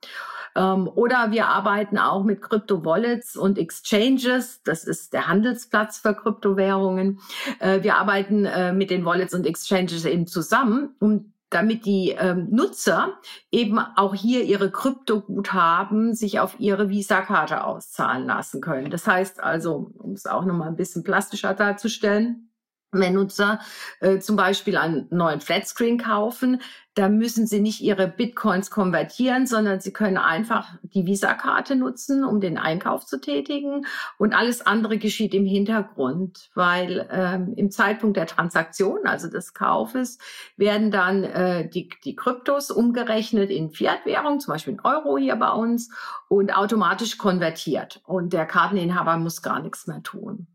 Ähm, 0.56 0.90
oder 0.94 1.32
wir 1.32 1.48
arbeiten 1.48 1.98
auch 1.98 2.24
mit 2.24 2.42
Krypto-Wallets 2.42 3.36
und 3.36 3.58
Exchanges. 3.58 4.62
Das 4.64 4.86
ist 4.86 5.14
der 5.14 5.28
Handelsplatz 5.28 6.00
für 6.00 6.14
Kryptowährungen. 6.14 7.20
Äh, 7.60 7.84
wir 7.84 7.98
arbeiten 7.98 8.46
äh, 8.46 8.74
mit 8.74 8.90
den 8.90 9.06
Wallets 9.06 9.34
und 9.34 9.46
Exchanges 9.46 10.06
eben 10.06 10.28
zusammen, 10.28 10.96
um 11.00 11.34
damit 11.56 11.86
die 11.86 12.10
ähm, 12.12 12.50
Nutzer 12.52 13.18
eben 13.50 13.80
auch 13.80 14.14
hier 14.14 14.44
ihre 14.44 14.70
Kryptoguthaben 14.70 16.14
sich 16.14 16.42
auf 16.42 16.60
ihre 16.60 16.90
Visa-Karte 16.90 17.64
auszahlen 17.64 18.28
lassen 18.28 18.60
können. 18.60 18.92
Das 18.92 19.08
heißt 19.08 19.40
also, 19.42 19.90
um 19.98 20.12
es 20.12 20.26
auch 20.26 20.44
nochmal 20.44 20.68
ein 20.68 20.76
bisschen 20.76 21.04
plastischer 21.04 21.54
darzustellen, 21.54 22.52
wenn 23.00 23.14
Nutzer 23.14 23.60
äh, 24.00 24.20
zum 24.20 24.36
Beispiel 24.36 24.78
einen 24.78 25.08
neuen 25.10 25.42
Flatscreen 25.42 25.98
kaufen, 25.98 26.62
da 26.96 27.10
müssen 27.10 27.46
sie 27.46 27.60
nicht 27.60 27.82
ihre 27.82 28.08
Bitcoins 28.08 28.72
konvertieren, 28.72 29.46
sondern 29.46 29.82
sie 29.82 29.92
können 29.92 30.18
einfach 30.18 30.70
die 30.82 31.06
Visa-Karte 31.06 31.76
nutzen, 31.76 32.24
um 32.24 32.40
den 32.40 32.58
Einkauf 32.58 33.06
zu 33.06 33.20
tätigen. 33.20 33.86
Und 34.18 34.34
alles 34.34 34.66
andere 34.66 34.98
geschieht 34.98 35.34
im 35.34 35.46
Hintergrund, 35.46 36.50
weil 36.56 37.08
ähm, 37.12 37.54
im 37.58 37.70
Zeitpunkt 37.70 38.16
der 38.16 38.28
Transaktion, 38.28 39.00
also 39.04 39.30
des 39.30 39.54
Kaufes, 39.54 40.20
werden 40.56 40.90
dann 40.90 41.26
äh, 41.26 41.70
die, 41.70 41.90
die 42.06 42.16
Kryptos 42.16 42.72
umgerechnet 42.72 43.50
in 43.50 43.72
Fiat-Währung, 43.72 44.40
zum 44.40 44.54
Beispiel 44.54 44.74
in 44.76 44.80
Euro 44.80 45.18
hier 45.18 45.36
bei 45.36 45.52
uns, 45.52 45.90
und 46.30 46.56
automatisch 46.56 47.18
konvertiert. 47.18 48.02
Und 48.06 48.32
der 48.32 48.46
Karteninhaber 48.46 49.18
muss 49.18 49.42
gar 49.42 49.62
nichts 49.62 49.86
mehr 49.86 50.02
tun. 50.02 50.48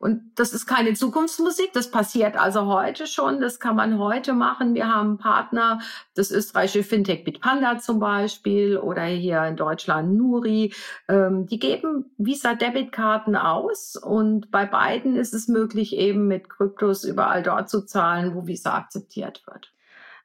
Und 0.00 0.32
das 0.36 0.54
ist 0.54 0.64
keine 0.64 0.94
Zukunftsmusik, 0.94 1.74
das 1.74 1.90
passiert 1.90 2.34
also 2.34 2.64
heute 2.64 3.06
schon, 3.06 3.38
das 3.38 3.60
kann 3.60 3.76
man 3.76 3.98
heute 3.98 4.32
machen. 4.32 4.74
Wir 4.74 4.88
haben 4.88 5.18
Partner, 5.18 5.80
das 6.14 6.30
österreichische 6.30 6.82
Fintech 6.82 7.22
Bitpanda 7.22 7.78
zum 7.78 8.00
Beispiel 8.00 8.78
oder 8.78 9.04
hier 9.04 9.44
in 9.44 9.56
Deutschland 9.56 10.14
Nuri, 10.14 10.72
ähm, 11.06 11.44
die 11.44 11.58
geben 11.58 12.06
Visa-Debitkarten 12.16 13.36
aus 13.36 13.94
und 13.94 14.50
bei 14.50 14.64
beiden 14.64 15.16
ist 15.16 15.34
es 15.34 15.48
möglich, 15.48 15.94
eben 15.94 16.26
mit 16.26 16.48
Kryptos 16.48 17.04
überall 17.04 17.42
dort 17.42 17.68
zu 17.68 17.84
zahlen, 17.84 18.34
wo 18.34 18.46
Visa 18.46 18.74
akzeptiert 18.74 19.42
wird. 19.46 19.70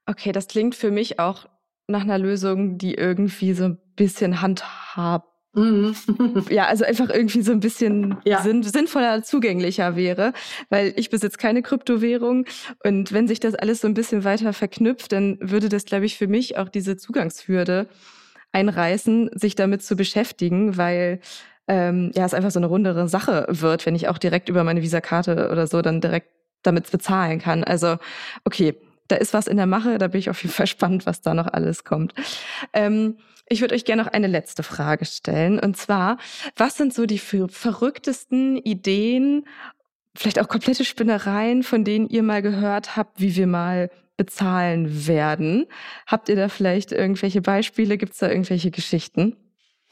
Okay, 0.05 0.31
das 0.31 0.47
klingt 0.47 0.75
für 0.75 0.89
mich 0.89 1.19
auch 1.19 1.47
nach 1.87 2.01
einer 2.03 2.17
Lösung, 2.17 2.77
die 2.77 2.93
irgendwie 2.93 3.51
so 3.51 3.65
ein 3.65 3.79
bisschen 3.97 4.41
handhabt 4.41 5.34
Mhm. 5.55 5.95
ja, 6.49 6.65
also 6.67 6.83
einfach 6.83 7.09
irgendwie 7.09 7.41
so 7.41 7.51
ein 7.51 7.61
bisschen 7.61 8.17
ja. 8.25 8.41
sinn 8.41 8.61
sinnvoller 8.61 9.23
zugänglicher 9.23 9.95
wäre, 9.95 10.33
weil 10.69 10.93
ich 10.97 11.09
besitze 11.09 11.37
keine 11.37 11.61
Kryptowährung 11.61 12.45
und 12.83 13.13
wenn 13.13 13.27
sich 13.27 13.39
das 13.39 13.55
alles 13.55 13.81
so 13.81 13.87
ein 13.87 13.93
bisschen 13.93 14.23
weiter 14.23 14.53
verknüpft, 14.53 15.13
dann 15.13 15.37
würde 15.41 15.69
das, 15.69 15.85
glaube 15.85 16.05
ich, 16.05 16.17
für 16.17 16.27
mich 16.27 16.57
auch 16.57 16.69
diese 16.69 16.97
Zugangshürde 16.97 17.87
einreißen, 18.51 19.31
sich 19.33 19.55
damit 19.55 19.83
zu 19.83 19.95
beschäftigen, 19.95 20.77
weil 20.77 21.19
ähm, 21.67 22.11
ja 22.13 22.25
es 22.25 22.33
einfach 22.33 22.51
so 22.51 22.59
eine 22.59 22.67
rundere 22.67 23.07
Sache 23.07 23.47
wird, 23.49 23.85
wenn 23.85 23.95
ich 23.95 24.07
auch 24.07 24.17
direkt 24.17 24.49
über 24.49 24.63
meine 24.63 24.81
Visakarte 24.81 25.49
oder 25.51 25.67
so 25.67 25.81
dann 25.81 26.01
direkt 26.01 26.29
damit 26.63 26.89
bezahlen 26.91 27.39
kann. 27.39 27.63
Also 27.63 27.97
okay, 28.43 28.75
da 29.07 29.15
ist 29.15 29.33
was 29.33 29.47
in 29.47 29.57
der 29.57 29.65
Mache, 29.65 29.97
da 29.97 30.07
bin 30.07 30.19
ich 30.19 30.29
auf 30.29 30.41
jeden 30.41 30.53
Fall 30.53 30.67
spannend, 30.75 31.05
was 31.05 31.21
da 31.21 31.33
noch 31.33 31.47
alles 31.47 31.83
kommt. 31.83 32.13
Ähm, 32.73 33.17
ich 33.47 33.61
würde 33.61 33.75
euch 33.75 33.85
gerne 33.85 34.03
noch 34.03 34.11
eine 34.11 34.27
letzte 34.27 34.63
Frage 34.63 35.05
stellen. 35.05 35.59
Und 35.59 35.77
zwar, 35.77 36.17
was 36.55 36.77
sind 36.77 36.93
so 36.93 37.05
die 37.05 37.19
verrücktesten 37.19 38.57
Ideen, 38.57 39.45
vielleicht 40.15 40.39
auch 40.39 40.47
komplette 40.47 40.83
Spinnereien, 40.83 41.61
von 41.61 41.83
denen 41.83 42.07
ihr 42.07 42.23
mal 42.23 42.41
gehört 42.41 42.95
habt, 42.95 43.21
wie 43.21 43.35
wir 43.35 43.47
mal 43.47 43.91
bezahlen 44.17 45.07
werden? 45.07 45.67
Habt 46.07 46.29
ihr 46.29 46.35
da 46.35 46.49
vielleicht 46.49 46.91
irgendwelche 46.91 47.41
Beispiele? 47.41 47.97
Gibt 47.97 48.13
es 48.13 48.19
da 48.19 48.29
irgendwelche 48.29 48.71
Geschichten? 48.71 49.35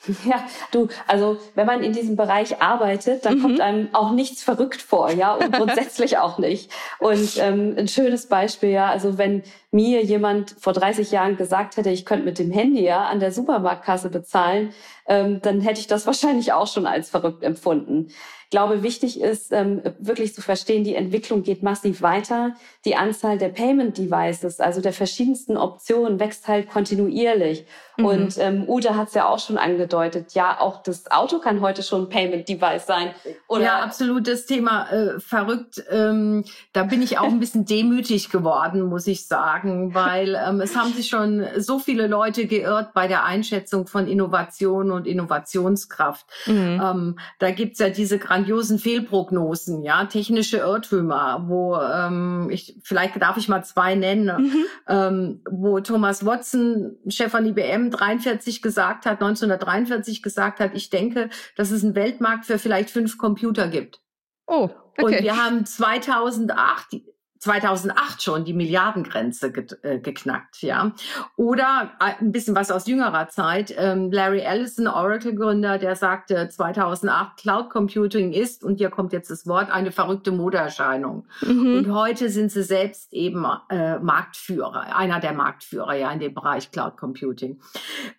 Ja, 0.25 0.45
du, 0.71 0.87
also 1.07 1.37
wenn 1.55 1.65
man 1.65 1.83
in 1.83 1.93
diesem 1.93 2.15
Bereich 2.15 2.61
arbeitet, 2.61 3.25
dann 3.25 3.37
mhm. 3.37 3.41
kommt 3.41 3.61
einem 3.61 3.89
auch 3.93 4.11
nichts 4.11 4.43
verrückt 4.43 4.81
vor, 4.81 5.11
ja, 5.11 5.33
und 5.33 5.51
grundsätzlich 5.55 6.17
auch 6.17 6.37
nicht. 6.37 6.71
Und 6.99 7.37
ähm, 7.37 7.75
ein 7.77 7.87
schönes 7.87 8.27
Beispiel, 8.27 8.69
ja, 8.69 8.89
also 8.89 9.17
wenn 9.17 9.43
mir 9.73 10.03
jemand 10.03 10.55
vor 10.59 10.73
30 10.73 11.11
Jahren 11.11 11.35
gesagt 11.35 11.77
hätte, 11.77 11.89
ich 11.89 12.05
könnte 12.05 12.25
mit 12.25 12.39
dem 12.39 12.51
Handy 12.51 12.83
ja 12.83 13.05
an 13.05 13.19
der 13.19 13.31
Supermarktkasse 13.31 14.09
bezahlen, 14.09 14.73
ähm, 15.07 15.41
dann 15.41 15.61
hätte 15.61 15.79
ich 15.79 15.87
das 15.87 16.05
wahrscheinlich 16.07 16.53
auch 16.53 16.67
schon 16.67 16.85
als 16.85 17.09
verrückt 17.09 17.43
empfunden 17.43 18.09
glaube, 18.53 18.83
wichtig 18.83 19.19
ist 19.19 19.51
ähm, 19.51 19.81
wirklich 19.97 20.35
zu 20.35 20.43
verstehen, 20.43 20.83
die 20.83 20.93
Entwicklung 20.93 21.41
geht 21.41 21.63
massiv 21.63 22.03
weiter. 22.03 22.53
Die 22.85 22.95
Anzahl 22.95 23.39
der 23.39 23.49
Payment 23.49 23.97
Devices, 23.97 24.59
also 24.59 24.79
der 24.79 24.93
verschiedensten 24.93 25.57
Optionen, 25.57 26.19
wächst 26.19 26.47
halt 26.47 26.69
kontinuierlich. 26.69 27.65
Mhm. 27.97 28.05
Und 28.05 28.37
ähm, 28.37 28.69
Ude 28.69 28.95
hat 28.95 29.07
es 29.07 29.15
ja 29.15 29.27
auch 29.27 29.39
schon 29.39 29.57
angedeutet, 29.57 30.35
ja, 30.35 30.59
auch 30.59 30.83
das 30.83 31.09
Auto 31.09 31.39
kann 31.39 31.61
heute 31.61 31.81
schon 31.81 32.03
ein 32.03 32.09
Payment 32.09 32.47
Device 32.47 32.85
sein. 32.85 33.15
Oder 33.47 33.63
ja, 33.63 33.79
absolut. 33.79 34.27
Das 34.27 34.45
Thema 34.45 34.87
äh, 34.91 35.19
verrückt. 35.19 35.83
Ähm, 35.89 36.45
da 36.73 36.83
bin 36.83 37.01
ich 37.01 37.17
auch 37.17 37.29
ein 37.29 37.39
bisschen 37.39 37.65
demütig 37.75 38.29
geworden, 38.29 38.83
muss 38.83 39.07
ich 39.07 39.25
sagen, 39.25 39.62
weil 39.63 40.35
ähm, 40.35 40.61
es 40.61 40.75
haben 40.75 40.93
sich 40.93 41.07
schon 41.07 41.45
so 41.57 41.79
viele 41.79 42.07
Leute 42.07 42.45
geirrt 42.47 42.93
bei 42.93 43.07
der 43.07 43.23
Einschätzung 43.23 43.87
von 43.87 44.07
Innovation 44.07 44.91
und 44.91 45.07
Innovationskraft. 45.07 46.25
Mhm. 46.45 46.81
Ähm, 46.83 47.19
da 47.39 47.51
gibt's 47.51 47.79
ja 47.79 47.89
diese 47.89 48.19
grandiosen 48.19 48.79
Fehlprognosen, 48.79 49.83
ja, 49.83 50.05
technische 50.05 50.57
Irrtümer, 50.57 51.45
wo 51.47 51.77
ähm, 51.77 52.49
ich 52.51 52.79
vielleicht 52.83 53.21
darf 53.21 53.37
ich 53.37 53.47
mal 53.47 53.63
zwei 53.63 53.95
nennen, 53.95 54.43
mhm. 54.43 54.65
ähm, 54.87 55.41
wo 55.49 55.79
Thomas 55.79 56.25
Watson, 56.25 56.97
Chef 57.07 57.31
von 57.31 57.45
IBM, 57.45 57.89
43 57.89 58.61
gesagt 58.61 59.05
hat, 59.05 59.21
1943 59.21 60.21
gesagt 60.21 60.59
hat, 60.59 60.71
ich 60.73 60.89
denke, 60.89 61.29
dass 61.55 61.71
es 61.71 61.83
einen 61.83 61.95
Weltmarkt 61.95 62.45
für 62.45 62.59
vielleicht 62.59 62.89
fünf 62.89 63.17
Computer 63.17 63.67
gibt. 63.67 64.01
Oh, 64.47 64.69
okay. 64.97 65.03
Und 65.03 65.23
wir 65.23 65.37
haben 65.37 65.65
2008 65.65 67.01
2008 67.43 68.23
schon 68.23 68.45
die 68.45 68.53
Milliardengrenze 68.53 69.51
ge 69.51 69.65
äh, 69.81 69.99
geknackt, 69.99 70.61
ja. 70.61 70.93
Oder 71.35 71.91
äh, 71.99 72.21
ein 72.21 72.31
bisschen 72.31 72.55
was 72.55 72.71
aus 72.71 72.87
jüngerer 72.87 73.27
Zeit. 73.27 73.73
Ähm, 73.77 74.11
Larry 74.11 74.39
Ellison, 74.39 74.87
Oracle-Gründer, 74.87 75.77
der 75.77 75.97
sagte 75.97 76.47
2008, 76.47 77.37
Cloud 77.37 77.69
Computing 77.69 78.31
ist, 78.31 78.63
und 78.63 78.77
hier 78.77 78.89
kommt 78.89 79.11
jetzt 79.11 79.29
das 79.29 79.45
Wort, 79.45 79.69
eine 79.71 79.91
verrückte 79.91 80.31
Modeerscheinung. 80.31 81.27
Mhm. 81.41 81.75
Und 81.77 81.93
heute 81.93 82.29
sind 82.29 82.49
sie 82.49 82.63
selbst 82.63 83.11
eben 83.11 83.45
äh, 83.69 83.99
Marktführer, 83.99 84.95
einer 84.95 85.19
der 85.19 85.33
Marktführer 85.33 85.95
ja 85.95 86.11
in 86.11 86.19
dem 86.19 86.33
Bereich 86.33 86.71
Cloud 86.71 86.95
Computing. 86.95 87.59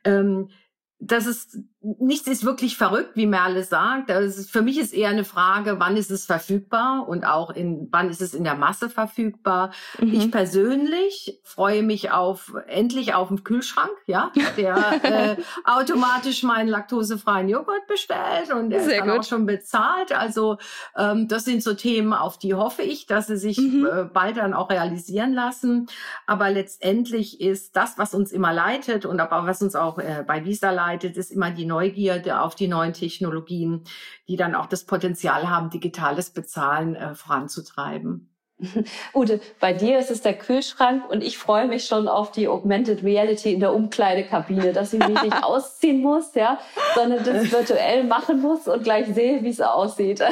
Ähm, 0.05 0.51
das 0.99 1.27
ist 1.27 1.59
nichts 1.99 2.27
ist 2.27 2.45
wirklich 2.45 2.77
verrückt, 2.77 3.11
wie 3.15 3.27
Merle 3.27 3.63
sagt. 3.63 4.11
Ist, 4.11 4.51
für 4.51 4.63
mich 4.63 4.79
ist 4.79 4.95
eher 4.95 5.11
eine 5.11 5.25
Frage, 5.25 5.79
wann 5.79 5.97
ist 5.97 6.11
es 6.11 6.25
verfügbar 6.25 7.07
und 7.07 7.25
auch 7.25 7.51
in 7.51 7.89
wann 7.91 8.09
ist 8.09 8.23
es 8.23 8.33
in 8.33 8.45
der 8.45 8.55
Masse 8.55 8.89
verfügbar. 8.89 9.71
Mhm. 10.01 10.15
Ich 10.15 10.31
persönlich 10.31 11.41
freue 11.43 11.83
mich 11.83 12.11
auf 12.11 12.55
endlich 12.67 13.15
auf 13.15 13.29
den 13.29 13.45
Kühlschrank, 13.45 13.93
ja, 14.07 14.33
der 14.57 15.05
äh, 15.05 15.37
automatisch 15.65 16.43
meinen 16.43 16.69
laktosefreien 16.69 17.49
Joghurt 17.49 17.87
bestellt 17.87 18.53
und 18.53 18.71
der 18.71 18.81
Sehr 18.81 18.93
ist 18.93 19.01
dann 19.01 19.09
gut. 19.11 19.19
auch 19.19 19.25
schon 19.25 19.47
bezahlt. 19.47 20.13
Also 20.13 20.57
ähm, 20.97 21.29
das 21.29 21.45
sind 21.45 21.63
so 21.63 21.75
Themen, 21.75 22.15
auf 22.15 22.39
die 22.39 22.55
hoffe 22.55 22.83
ich, 22.83 23.07
dass 23.07 23.27
sie 23.27 23.37
sich 23.37 23.59
mhm. 23.59 23.87
äh, 23.87 24.05
bald 24.05 24.39
dann 24.39 24.55
auch 24.55 24.71
realisieren 24.71 25.35
lassen. 25.35 25.87
Aber 26.27 26.51
letztendlich 26.51 27.41
ist 27.41 27.77
das, 27.77 27.99
was 27.99 28.15
uns 28.15 28.33
immer 28.33 28.55
leitet 28.55 29.05
und 29.05 29.21
aber 29.21 29.47
was 29.47 29.61
uns 29.61 29.77
auch 29.77 29.99
äh, 29.99 30.25
bei 30.27 30.45
Visa 30.45 30.71
leitet, 30.71 31.19
ist 31.19 31.31
immer 31.31 31.51
die 31.51 31.67
Neugierde 31.75 32.41
auf 32.41 32.55
die 32.55 32.69
neuen 32.69 32.93
Technologien, 32.93 33.83
die 34.29 34.37
dann 34.37 34.55
auch 34.55 34.67
das 34.67 34.85
Potenzial 34.85 35.51
haben, 35.51 35.71
digitales 35.71 36.31
Bezahlen 36.31 36.95
äh, 36.95 37.15
voranzutreiben. 37.15 38.31
Ute, 39.15 39.41
bei 39.59 39.73
dir 39.73 39.99
ist 39.99 40.13
es 40.13 40.23
der 40.23 40.35
Kühlschrank 40.35 41.11
und 41.11 41.25
ich 41.25 41.39
freue 41.39 41.67
mich 41.67 41.87
schon 41.87 42.07
auf 42.07 42.31
die 42.31 42.47
Augmented 42.47 43.03
Reality 43.03 43.53
in 43.53 43.59
der 43.59 43.75
Umkleidekabine, 43.75 44.73
dass 44.73 44.93
ich 44.93 45.05
mich 45.05 45.23
nicht 45.23 45.43
ausziehen 45.43 46.01
muss, 46.01 46.35
ja, 46.35 46.61
sondern 46.95 47.25
das 47.25 47.51
virtuell 47.51 48.05
machen 48.05 48.41
muss 48.41 48.69
und 48.69 48.85
gleich 48.85 49.07
sehe, 49.13 49.43
wie 49.43 49.49
es 49.49 49.61
aussieht. 49.61 50.23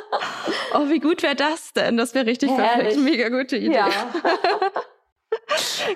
oh, 0.74 0.88
wie 0.88 0.98
gut 0.98 1.22
wäre 1.22 1.36
das 1.36 1.72
denn? 1.72 1.96
Das 1.96 2.12
wäre 2.12 2.26
richtig 2.26 2.50
Herrlich. 2.50 2.88
perfekt. 2.88 2.98
Mega 2.98 3.28
gute 3.28 3.56
Idee. 3.56 3.76
Ja. 3.76 3.90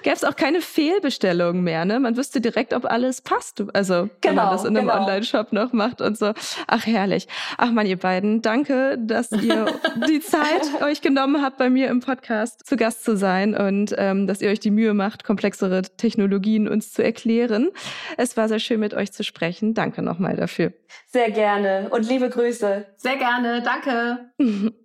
Gäbe 0.03 0.15
es 0.15 0.25
auch 0.25 0.37
keine 0.37 0.61
Fehlbestellungen 0.61 1.63
mehr, 1.63 1.85
ne? 1.85 2.01
Man 2.01 2.17
wüsste 2.17 2.41
direkt, 2.41 2.73
ob 2.73 2.85
alles 2.85 3.21
passt. 3.21 3.63
Also, 3.75 3.95
genau, 3.95 4.11
wenn 4.23 4.35
man 4.35 4.45
genau, 4.45 4.53
das 4.53 4.65
in 4.65 4.77
einem 4.77 4.89
genau. 4.89 5.01
Online-Shop 5.01 5.53
noch 5.53 5.73
macht 5.73 6.01
und 6.01 6.19
so. 6.19 6.33
Ach, 6.67 6.87
herrlich. 6.87 7.29
Ach 7.59 7.71
man, 7.71 7.87
ihr 7.87 7.99
beiden, 7.99 8.43
danke, 8.43 8.99
dass 8.99 9.31
ihr 9.33 9.67
die 10.09 10.21
Zeit 10.21 10.83
euch 10.83 11.01
genommen 11.01 11.43
habt, 11.43 11.59
bei 11.59 11.71
mir 11.71 11.89
im 11.89 12.01
Podcast 12.01 12.67
zu 12.67 12.77
Gast 12.77 13.05
zu 13.05 13.17
sein 13.17 13.55
und 13.55 13.95
ähm, 13.99 14.27
dass 14.27 14.41
ihr 14.41 14.51
euch 14.51 14.61
die 14.61 14.71
Mühe 14.71 14.95
macht, 14.95 15.25
komplexere 15.25 15.83
Technologien 15.83 16.69
uns 16.69 16.93
zu 16.93 17.03
erklären. 17.03 17.71
Es 18.17 18.37
war 18.37 18.49
sehr 18.49 18.61
schön, 18.61 18.81
mit 18.81 18.95
euch 18.95 19.13
zu 19.13 19.25
sprechen. 19.25 19.75
Danke 19.75 20.03
nochmal 20.03 20.37
dafür. 20.37 20.73
Sehr 21.07 21.31
gerne 21.31 21.89
und 21.91 22.09
liebe 22.09 22.29
Grüße. 22.29 22.87
Sehr 22.97 23.17
gerne, 23.17 23.63
danke. 23.63 24.31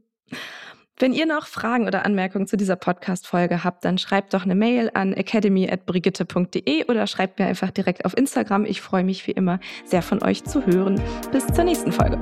Wenn 1.02 1.14
ihr 1.14 1.26
noch 1.26 1.48
Fragen 1.48 1.88
oder 1.88 2.06
Anmerkungen 2.06 2.46
zu 2.46 2.58
dieser 2.58 2.76
Podcast-Folge 2.76 3.64
habt, 3.64 3.86
dann 3.86 3.98
schreibt 3.98 4.34
doch 4.34 4.44
eine 4.44 4.54
Mail 4.54 4.92
an 4.94 5.14
academy.brigitte.de 5.14 6.88
oder 6.88 7.08
schreibt 7.08 7.40
mir 7.40 7.46
einfach 7.46 7.72
direkt 7.72 8.04
auf 8.04 8.18
Instagram. 8.18 8.66
Ich 8.66 8.82
freue 8.82 9.06
mich 9.06 9.26
wie 9.26 9.32
immer 9.32 9.62
sehr 9.86 10.02
von 10.02 10.22
euch 10.22 10.44
zu 10.44 10.66
hören. 10.66 11.02
Bis 11.32 11.48
zur 11.48 11.64
nächsten 11.64 11.94
Folge. 11.94 12.20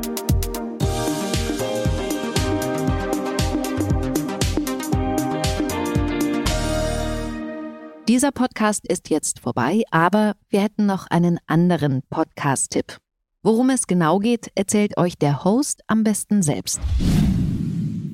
Dieser 8.07 8.31
Podcast 8.31 8.87
ist 8.87 9.09
jetzt 9.09 9.39
vorbei, 9.39 9.81
aber 9.89 10.33
wir 10.49 10.61
hätten 10.61 10.85
noch 10.85 11.07
einen 11.09 11.39
anderen 11.47 12.03
Podcast-Tipp. 12.11 12.97
Worum 13.41 13.71
es 13.71 13.87
genau 13.87 14.19
geht, 14.19 14.51
erzählt 14.53 14.97
euch 14.99 15.17
der 15.17 15.43
Host 15.43 15.81
am 15.87 16.03
besten 16.03 16.43
selbst. 16.43 16.79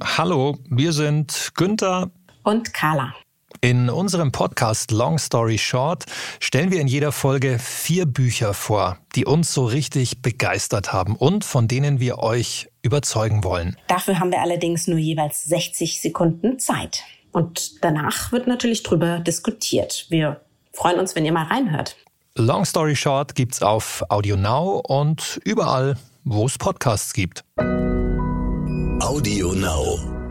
Hallo, 0.01 0.57
wir 0.69 0.93
sind 0.93 1.51
Günther 1.55 2.09
und 2.43 2.73
Carla. 2.73 3.13
In 3.61 3.89
unserem 3.89 4.31
Podcast 4.31 4.91
Long 4.91 5.17
Story 5.19 5.57
Short 5.57 6.05
stellen 6.39 6.71
wir 6.71 6.81
in 6.81 6.87
jeder 6.87 7.11
Folge 7.11 7.59
vier 7.59 8.05
Bücher 8.05 8.53
vor, 8.53 8.97
die 9.15 9.25
uns 9.25 9.53
so 9.53 9.65
richtig 9.65 10.21
begeistert 10.21 10.91
haben 10.91 11.15
und 11.15 11.45
von 11.45 11.67
denen 11.67 11.99
wir 11.99 12.19
euch 12.19 12.69
überzeugen 12.81 13.43
wollen. 13.43 13.77
Dafür 13.87 14.19
haben 14.19 14.31
wir 14.31 14.41
allerdings 14.41 14.87
nur 14.87 14.97
jeweils 14.97 15.43
60 15.45 16.01
Sekunden 16.01 16.59
Zeit. 16.59 17.03
Und 17.31 17.83
danach 17.83 18.31
wird 18.31 18.47
natürlich 18.47 18.83
drüber 18.83 19.19
diskutiert. 19.19 20.07
Wir 20.09 20.41
freuen 20.73 20.99
uns, 20.99 21.15
wenn 21.15 21.25
ihr 21.25 21.33
mal 21.33 21.45
reinhört. 21.47 21.95
Long 22.35 22.65
Story 22.65 22.95
Short 22.95 23.35
gibt's 23.35 23.61
auf 23.61 24.03
Audio 24.09 24.35
Now 24.35 24.81
und 24.87 25.39
überall, 25.45 25.97
wo 26.23 26.45
es 26.45 26.57
Podcasts 26.57 27.13
gibt. 27.13 27.43
Audio 29.03 29.51
Now. 29.51 30.22